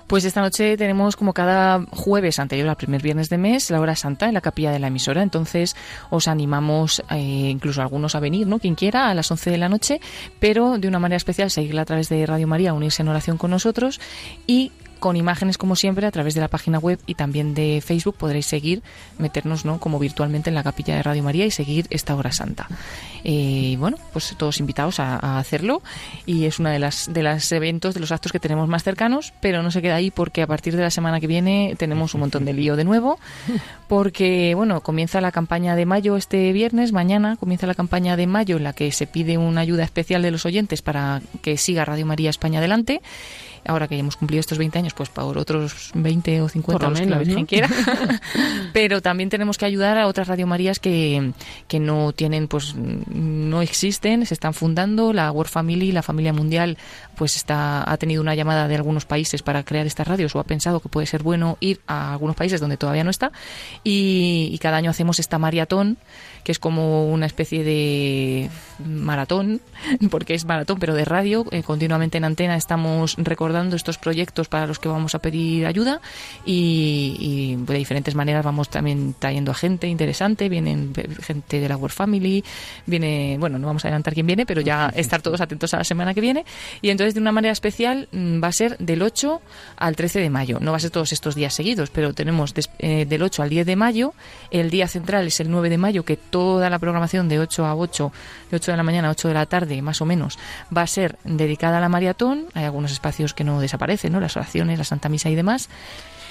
[0.07, 3.97] Pues esta noche tenemos como cada jueves anterior al primer viernes de mes la hora
[3.97, 5.21] santa en la capilla de la emisora.
[5.21, 5.75] Entonces
[6.11, 8.61] os animamos eh, incluso algunos a venir, ¿no?
[8.61, 10.01] Quien quiera a las 11 de la noche,
[10.39, 13.51] pero de una manera especial seguirla a través de Radio María, unirse en oración con
[13.51, 14.01] nosotros
[14.47, 18.17] y con imágenes como siempre a través de la página web y también de Facebook
[18.17, 18.83] podréis seguir,
[19.19, 19.79] meternos ¿no?
[19.79, 22.69] como virtualmente en la capilla de Radio María y seguir esta hora santa.
[23.25, 25.83] Eh, bueno, pues todos invitados a, hacerlo
[26.27, 29.33] y es uno de las de los eventos, de los actos que tenemos más cercanos,
[29.41, 32.21] pero no se queda ahí porque a partir de la semana que viene tenemos un
[32.21, 33.19] montón de lío de nuevo,
[33.89, 38.57] porque bueno, comienza la campaña de mayo este viernes, mañana comienza la campaña de mayo
[38.57, 42.07] en la que se pide una ayuda especial de los oyentes para que siga Radio
[42.07, 43.03] María España adelante
[43.67, 47.07] ahora que hemos cumplido estos 20 años, pues por otros 20 o 50 los que
[47.07, 47.69] la Virgen quiera.
[48.73, 51.33] Pero también tenemos que ayudar a otras Radio Marías que,
[51.69, 55.13] que no tienen, pues no existen, se están fundando.
[55.13, 56.79] La World Family, la familia mundial,
[57.17, 60.45] pues está, ha tenido una llamada de algunos países para crear estas radios o ha
[60.45, 63.33] pensado que puede ser bueno ir a algunos países donde todavía no está.
[63.85, 65.97] Y, y cada año hacemos esta maratón
[66.47, 68.49] que es como una especie de
[68.87, 69.61] maratón,
[70.13, 71.45] porque es maratón, pero de radio.
[71.51, 76.01] Eh, continuamente en antena estamos recordando estos proyectos para los que vamos a pedir ayuda
[76.45, 80.49] y, de diferentes maneras vamos también trayendo a gente interesante.
[80.49, 82.45] Vienen gente de la World Family,
[82.87, 85.85] viene, bueno, no vamos a adelantar quién viene, pero ya estar todos atentos a la
[85.85, 86.45] semana que viene.
[86.81, 89.41] Y entonces, de una manera especial, mm, va a ser del 8
[89.79, 90.59] al 13 de mayo.
[90.61, 93.67] No va a ser todos estos días seguidos, pero tenemos eh, del 8 al 10
[93.67, 94.15] de mayo.
[94.53, 97.75] El día central es el 9 de mayo, que toda la programación de 8 a
[97.75, 98.13] 8,
[98.51, 100.39] de 8 de la mañana a 8 de la tarde, más o menos,
[100.77, 102.45] va a ser dedicada a la maratón.
[102.53, 104.21] Hay algunos espacios que no desaparecen, ¿no?
[104.21, 105.71] Las oraciones, la Santa Misa y demás.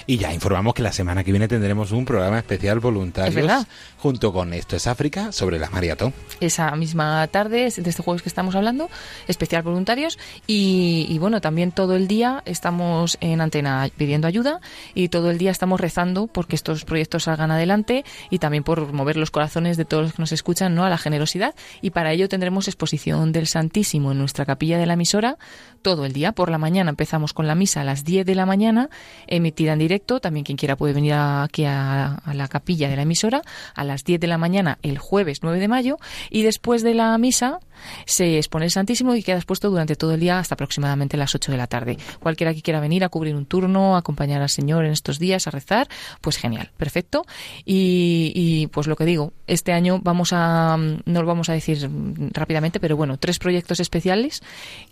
[0.05, 3.65] Y ya informamos que la semana que viene tendremos un programa especial voluntarios
[4.05, 6.13] junto con Esto es África sobre la maratón.
[6.39, 8.87] Esa misma tarde, de este jueves que estamos hablando,
[9.27, 10.19] especial voluntarios.
[10.45, 14.61] Y, bueno, también todo el día estamos en antena pidiendo ayuda
[14.93, 19.17] y todo el día estamos rezando porque estos proyectos salgan adelante y también por mover
[19.17, 20.85] los corazones de todos los que nos escuchan ¿no?
[20.85, 21.55] a la generosidad.
[21.81, 25.39] Y para ello tendremos exposición del Santísimo en nuestra capilla de la emisora
[25.85, 26.31] todo el día.
[26.31, 28.89] Por la mañana empezamos con la misa a las 10 de la mañana,
[29.27, 33.43] emitida en directo también quien quiera puede venir aquí a, la capilla de la emisora
[33.75, 35.97] a las 10 de la mañana el jueves 9 de mayo
[36.29, 37.59] y después de la misa
[38.05, 41.51] se expone el Santísimo y queda expuesto durante todo el día hasta aproximadamente las 8
[41.51, 41.97] de la tarde.
[42.19, 45.51] Cualquiera que quiera venir a cubrir un turno, acompañar al Señor en estos días, a
[45.51, 45.87] rezar,
[46.21, 47.25] pues genial, perfecto.
[47.65, 51.89] Y, pues lo que digo, este año vamos a, no lo vamos a decir
[52.31, 54.41] rápidamente, pero bueno, tres proyectos especiales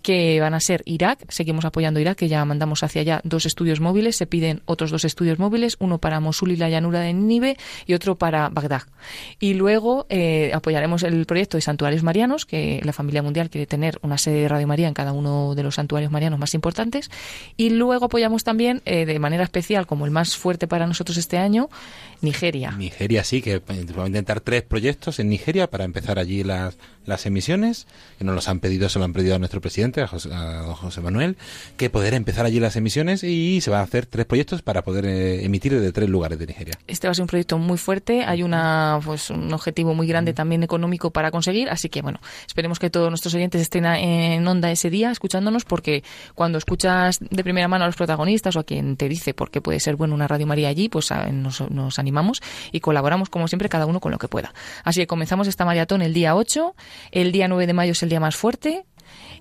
[0.02, 3.80] que van a ser Irak, seguimos apoyando Irak, que ya mandamos hacia allá dos estudios
[3.80, 7.56] móviles, se piden otros dos estudios móviles, uno para Mosul y la llanura de Nínive
[7.86, 8.82] y otro para Bagdad.
[9.40, 13.98] Y luego eh, apoyaremos el proyecto de santuarios marianos, que la familia mundial quiere tener
[14.02, 17.10] una sede de Radio María en cada uno de los santuarios marianos más importantes.
[17.56, 21.38] Y luego apoyamos también, eh, de manera especial, como el más fuerte para nosotros este
[21.38, 21.68] año,
[22.20, 22.72] Nigeria.
[22.72, 26.76] Nigeria, sí, que vamos a intentar tres proyectos en Nigeria para empezar allí las,
[27.06, 27.86] las emisiones,
[28.18, 31.00] que nos los han pedido, se lo han pedido a nuestro presidente, a José, José
[31.00, 31.36] Manuel,
[31.76, 35.04] que poder empezar allí las emisiones y se van a hacer tres proyectos para poder
[35.06, 36.78] eh, emitir desde tres lugares de Nigeria.
[36.86, 40.32] Este va a ser un proyecto muy fuerte, hay una, pues, un objetivo muy grande
[40.32, 44.70] también económico para conseguir, así que bueno, esperemos que todos nuestros oyentes estén en onda
[44.70, 46.02] ese día escuchándonos, porque
[46.34, 49.60] cuando escuchas de primera mano a los protagonistas o a quien te dice por qué
[49.60, 52.40] puede ser bueno una Radio María allí, pues nos, nos animamos
[52.72, 54.52] y colaboramos como siempre cada uno con lo que pueda.
[54.84, 56.74] Así que comenzamos esta maratón el día 8
[57.12, 58.84] el día 9 de mayo es el día más fuerte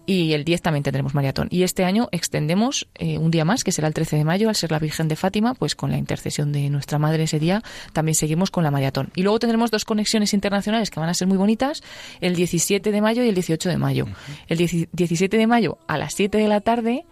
[0.06, 1.48] y el 10 también tendremos maratón.
[1.50, 4.56] Y este año extendemos eh, un día más, que será el 13 de mayo, al
[4.56, 8.16] ser la Virgen de Fátima, pues con la intercesión de nuestra Madre ese día, también
[8.16, 9.10] seguimos con la maratón.
[9.16, 11.84] Y luego tendremos dos conexiones internacionales que van a ser muy bonitas,
[12.22, 14.08] el 17 de mayo y el 18 de mayo.
[14.48, 17.06] El 17 de mayo a las 7 de la tarde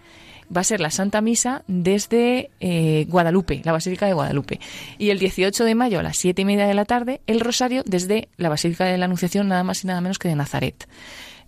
[0.55, 4.59] va a ser la Santa Misa desde eh, Guadalupe, la Basílica de Guadalupe.
[4.97, 7.83] Y el 18 de mayo a las 7 y media de la tarde, el Rosario
[7.85, 10.87] desde la Basílica de la Anunciación, nada más y nada menos que de Nazaret.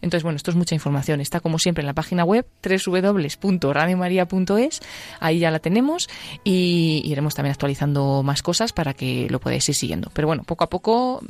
[0.03, 1.21] Entonces, bueno, esto es mucha información.
[1.21, 4.81] Está como siempre en la página web www.radiomaria.es.
[5.19, 6.09] Ahí ya la tenemos
[6.43, 10.11] y iremos también actualizando más cosas para que lo podáis ir siguiendo.
[10.13, 11.21] Pero bueno, poco a poco,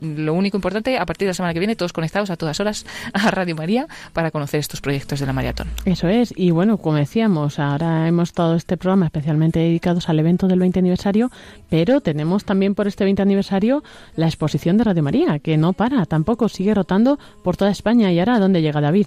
[0.00, 2.86] lo único importante, a partir de la semana que viene, todos conectados a todas horas
[3.12, 5.68] a Radio María para conocer estos proyectos de la maratón.
[5.84, 6.32] Eso es.
[6.34, 10.78] Y bueno, como decíamos, ahora hemos estado este programa especialmente dedicados al evento del 20
[10.78, 11.30] aniversario,
[11.68, 13.84] pero tenemos también por este 20 aniversario
[14.16, 18.21] la exposición de Radio María, que no para, tampoco sigue rotando por toda España y
[18.22, 19.06] ahora, ¿a dónde llega David?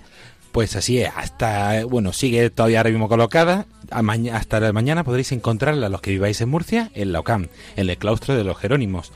[0.52, 3.66] Pues así es, hasta, bueno, sigue todavía ahora mismo colocada.
[4.32, 7.98] Hasta la mañana podréis encontrarla, los que viváis en Murcia, en la OCAM, en el
[7.98, 9.12] claustro de los Jerónimos.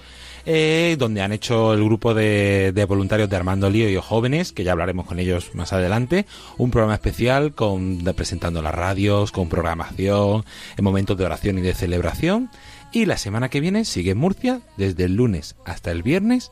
[0.46, 4.72] eh, donde han hecho el grupo de, voluntarios de Armando Lío y jóvenes, que ya
[4.72, 6.26] hablaremos con ellos más adelante,
[6.58, 10.46] un programa especial con presentando las radios, con programación,
[10.78, 12.50] en momentos de oración y de celebración.
[12.92, 16.52] Y la semana que viene sigue en Murcia, desde el lunes hasta el viernes,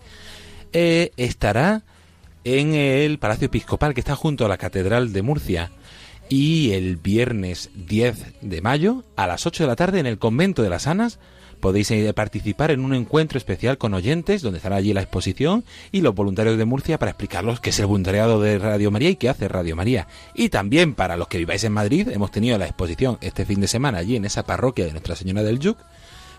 [0.73, 1.83] eh, estará
[2.47, 5.71] en el Palacio Episcopal que está junto a la Catedral de Murcia.
[6.29, 10.63] Y el viernes 10 de mayo, a las 8 de la tarde, en el Convento
[10.63, 11.19] de las Anas,
[11.59, 15.99] podéis eh, participar en un encuentro especial con oyentes, donde estará allí la exposición y
[15.99, 19.27] los voluntarios de Murcia para explicarlos qué es el voluntariado de Radio María y qué
[19.27, 20.07] hace Radio María.
[20.33, 23.67] Y también para los que viváis en Madrid, hemos tenido la exposición este fin de
[23.67, 25.77] semana allí en esa parroquia de Nuestra Señora del Yuc.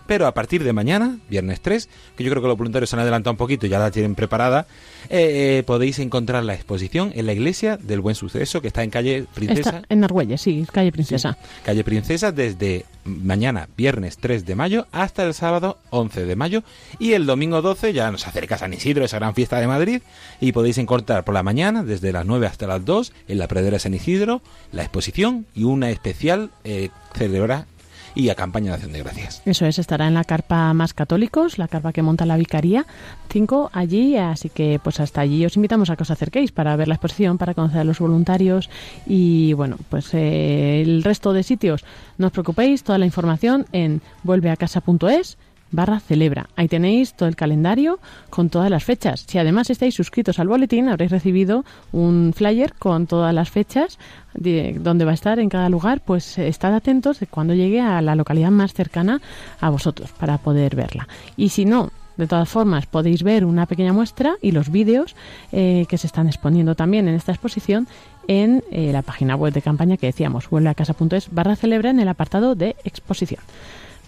[0.09, 1.87] Pero a partir de mañana, viernes 3,
[2.17, 4.15] que yo creo que los voluntarios se han adelantado un poquito y ya la tienen
[4.15, 4.65] preparada,
[5.07, 8.89] eh, eh, podéis encontrar la exposición en la iglesia del Buen Suceso, que está en
[8.89, 9.69] calle Princesa.
[9.69, 11.37] Está en Argüelles, sí, calle Princesa.
[11.63, 16.63] Calle Princesa desde mañana, viernes 3 de mayo, hasta el sábado 11 de mayo.
[16.97, 20.01] Y el domingo 12 ya nos acerca San Isidro, esa gran fiesta de Madrid.
[20.41, 23.75] Y podéis encontrar por la mañana, desde las 9 hasta las 2, en la pradera
[23.75, 24.41] de San Isidro,
[24.71, 27.67] la exposición y una especial eh, celebra
[28.15, 29.41] y a campaña de acción de gracias.
[29.45, 32.85] Eso es, estará en la carpa Más Católicos, la carpa que monta la Vicaría
[33.29, 36.87] 5 allí, así que pues hasta allí os invitamos a que os acerquéis para ver
[36.87, 38.69] la exposición, para conocer a los voluntarios
[39.05, 41.85] y bueno, pues eh, el resto de sitios,
[42.17, 45.37] no os preocupéis, toda la información en vuelveacasa.es
[45.71, 46.49] barra celebra.
[46.55, 47.99] Ahí tenéis todo el calendario
[48.29, 49.25] con todas las fechas.
[49.27, 53.99] Si además estáis suscritos al boletín, habréis recibido un flyer con todas las fechas
[54.33, 57.81] de dónde va a estar en cada lugar, pues eh, estad atentos de cuando llegue
[57.81, 59.21] a la localidad más cercana
[59.59, 61.07] a vosotros para poder verla.
[61.35, 65.15] Y si no, de todas formas, podéis ver una pequeña muestra y los vídeos
[65.51, 67.87] eh, que se están exponiendo también en esta exposición
[68.27, 72.55] en eh, la página web de campaña que decíamos, vuelveacasa.es barra celebra en el apartado
[72.55, 73.41] de exposición.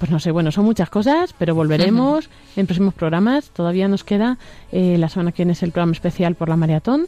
[0.02, 3.52] Pues no sé, bueno, son muchas cosas, pero volveremos en próximos programas.
[3.52, 4.40] Todavía nos queda
[4.72, 7.06] eh, la semana que viene es el programa especial por la maratón,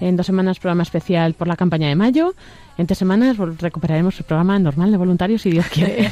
[0.00, 2.34] en dos semanas programa especial por la campaña de mayo,
[2.78, 6.08] en tres semanas recuperaremos el programa normal de voluntarios si Dios quiere.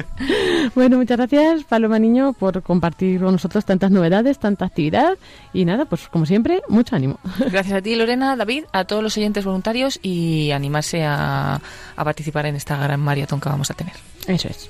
[0.74, 5.16] bueno, muchas gracias Paloma Niño por compartir con nosotros tantas novedades, tanta actividad
[5.52, 7.20] y nada, pues como siempre, mucho ánimo.
[7.52, 11.60] Gracias a ti, Lorena, David, a todos los oyentes voluntarios y animarse a,
[11.94, 13.94] a participar en esta gran maratón que vamos a tener.
[14.26, 14.68] Eso es.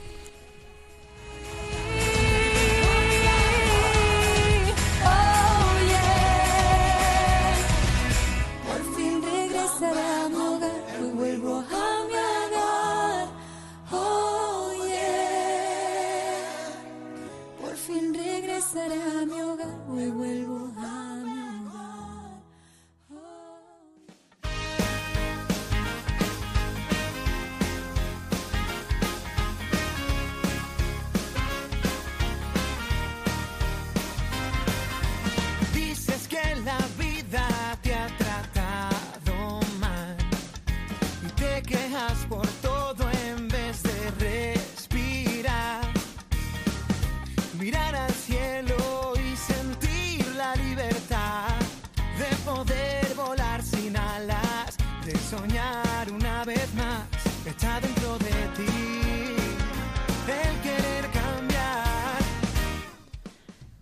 [19.99, 20.47] Hogar, hoy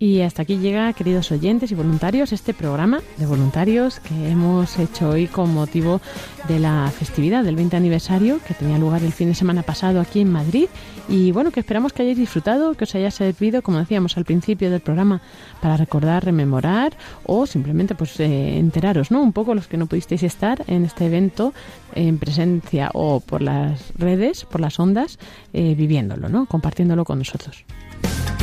[0.07, 5.09] Y hasta aquí llega, queridos oyentes y voluntarios, este programa de voluntarios que hemos hecho
[5.09, 5.99] hoy con motivo
[6.47, 10.21] de la festividad del 20 aniversario que tenía lugar el fin de semana pasado aquí
[10.21, 10.69] en Madrid.
[11.09, 14.71] Y bueno, que esperamos que hayáis disfrutado, que os haya servido, como decíamos al principio
[14.71, 15.19] del programa,
[15.61, 16.95] para recordar, rememorar
[17.25, 19.21] o simplemente pues eh, enteraros, ¿no?
[19.21, 21.53] Un poco los que no pudisteis estar en este evento
[21.95, 25.19] en presencia o por las redes, por las ondas,
[25.51, 26.45] eh, viviéndolo, ¿no?
[26.45, 27.65] Compartiéndolo con nosotros.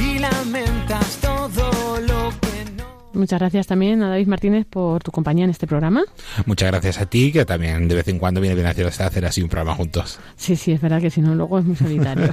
[0.02, 2.84] Y lamentas todo lo que no.
[3.12, 6.02] Muchas gracias también a David Martínez por tu compañía en este programa.
[6.46, 9.40] Muchas gracias a ti, que también de vez en cuando viene bien hacer, hacer así
[9.42, 10.18] un programa juntos.
[10.36, 12.30] Sí, sí, es verdad que si no, luego es muy solitario.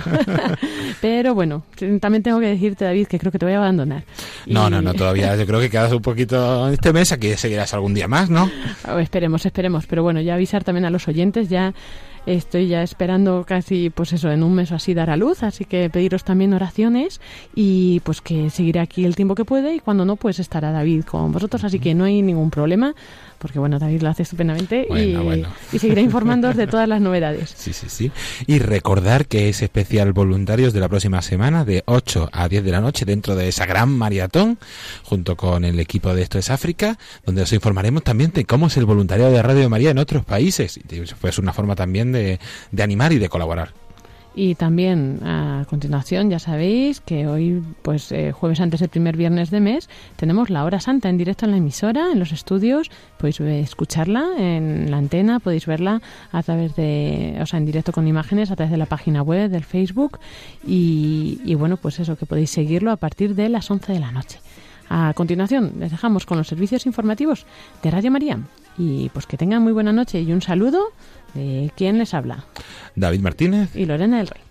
[1.02, 1.64] Pero bueno,
[2.00, 4.04] también tengo que decirte, David, que creo que te voy a abandonar.
[4.48, 7.74] No, Y- no, no, todavía yo creo que quedas un poquito este mes, aquí seguirás
[7.74, 8.50] algún día más, ¿no?
[8.92, 9.86] Oh, esperemos, esperemos.
[9.86, 11.74] Pero bueno, ya avisar también a los oyentes, ya
[12.26, 15.66] estoy ya esperando casi, pues eso, en un mes o así dar a luz, así
[15.66, 17.22] que pediros también oraciones
[17.56, 21.04] y pues que seguiré aquí el tiempo que puede y cuando no, pues estará David
[21.04, 22.96] con vosotros, así que no hay ningún problema
[23.42, 25.50] porque bueno, David lo hace estupendamente y, Bueno, bueno.
[25.74, 27.56] y seguirá informándoos de todas las novedades.
[27.62, 28.12] Sí, sí, sí.
[28.48, 32.72] Y recordar que es especial voluntarios de la próxima semana, de 8 a 10 de
[32.72, 34.58] la noche, dentro de esa gran maratón,
[35.04, 38.78] junto con el equipo de Esto es África, donde os informaremos también de cómo es
[38.78, 40.78] el voluntariado de Radio María en otros países.
[40.78, 42.40] Y pues una forma también de,
[42.72, 43.74] de animar y de colaborar.
[44.34, 49.52] Y también a continuación ya sabéis que hoy, pues eh, jueves antes del primer viernes
[49.52, 52.90] de mes, tenemos la hora santa en directo en la emisora, en los estudios.
[53.18, 56.02] Podéis escucharla en la antena, podéis verla
[56.32, 59.50] a través de, o sea, en directo con imágenes a través de la página web,
[59.50, 60.20] del Facebook.
[60.66, 64.14] Y, y bueno, pues eso, que podéis seguirlo a partir de las 11 de la
[64.14, 64.40] noche.
[64.94, 67.46] A continuación, les dejamos con los servicios informativos
[67.82, 68.40] de Radio María.
[68.78, 70.88] Y pues que tengan muy buena noche y un saludo
[71.34, 72.46] de quien les habla.
[72.96, 73.76] David Martínez.
[73.76, 74.51] Y Lorena del Rey.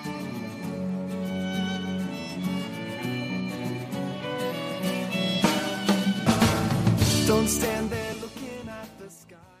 [7.31, 8.10] Don't stand there.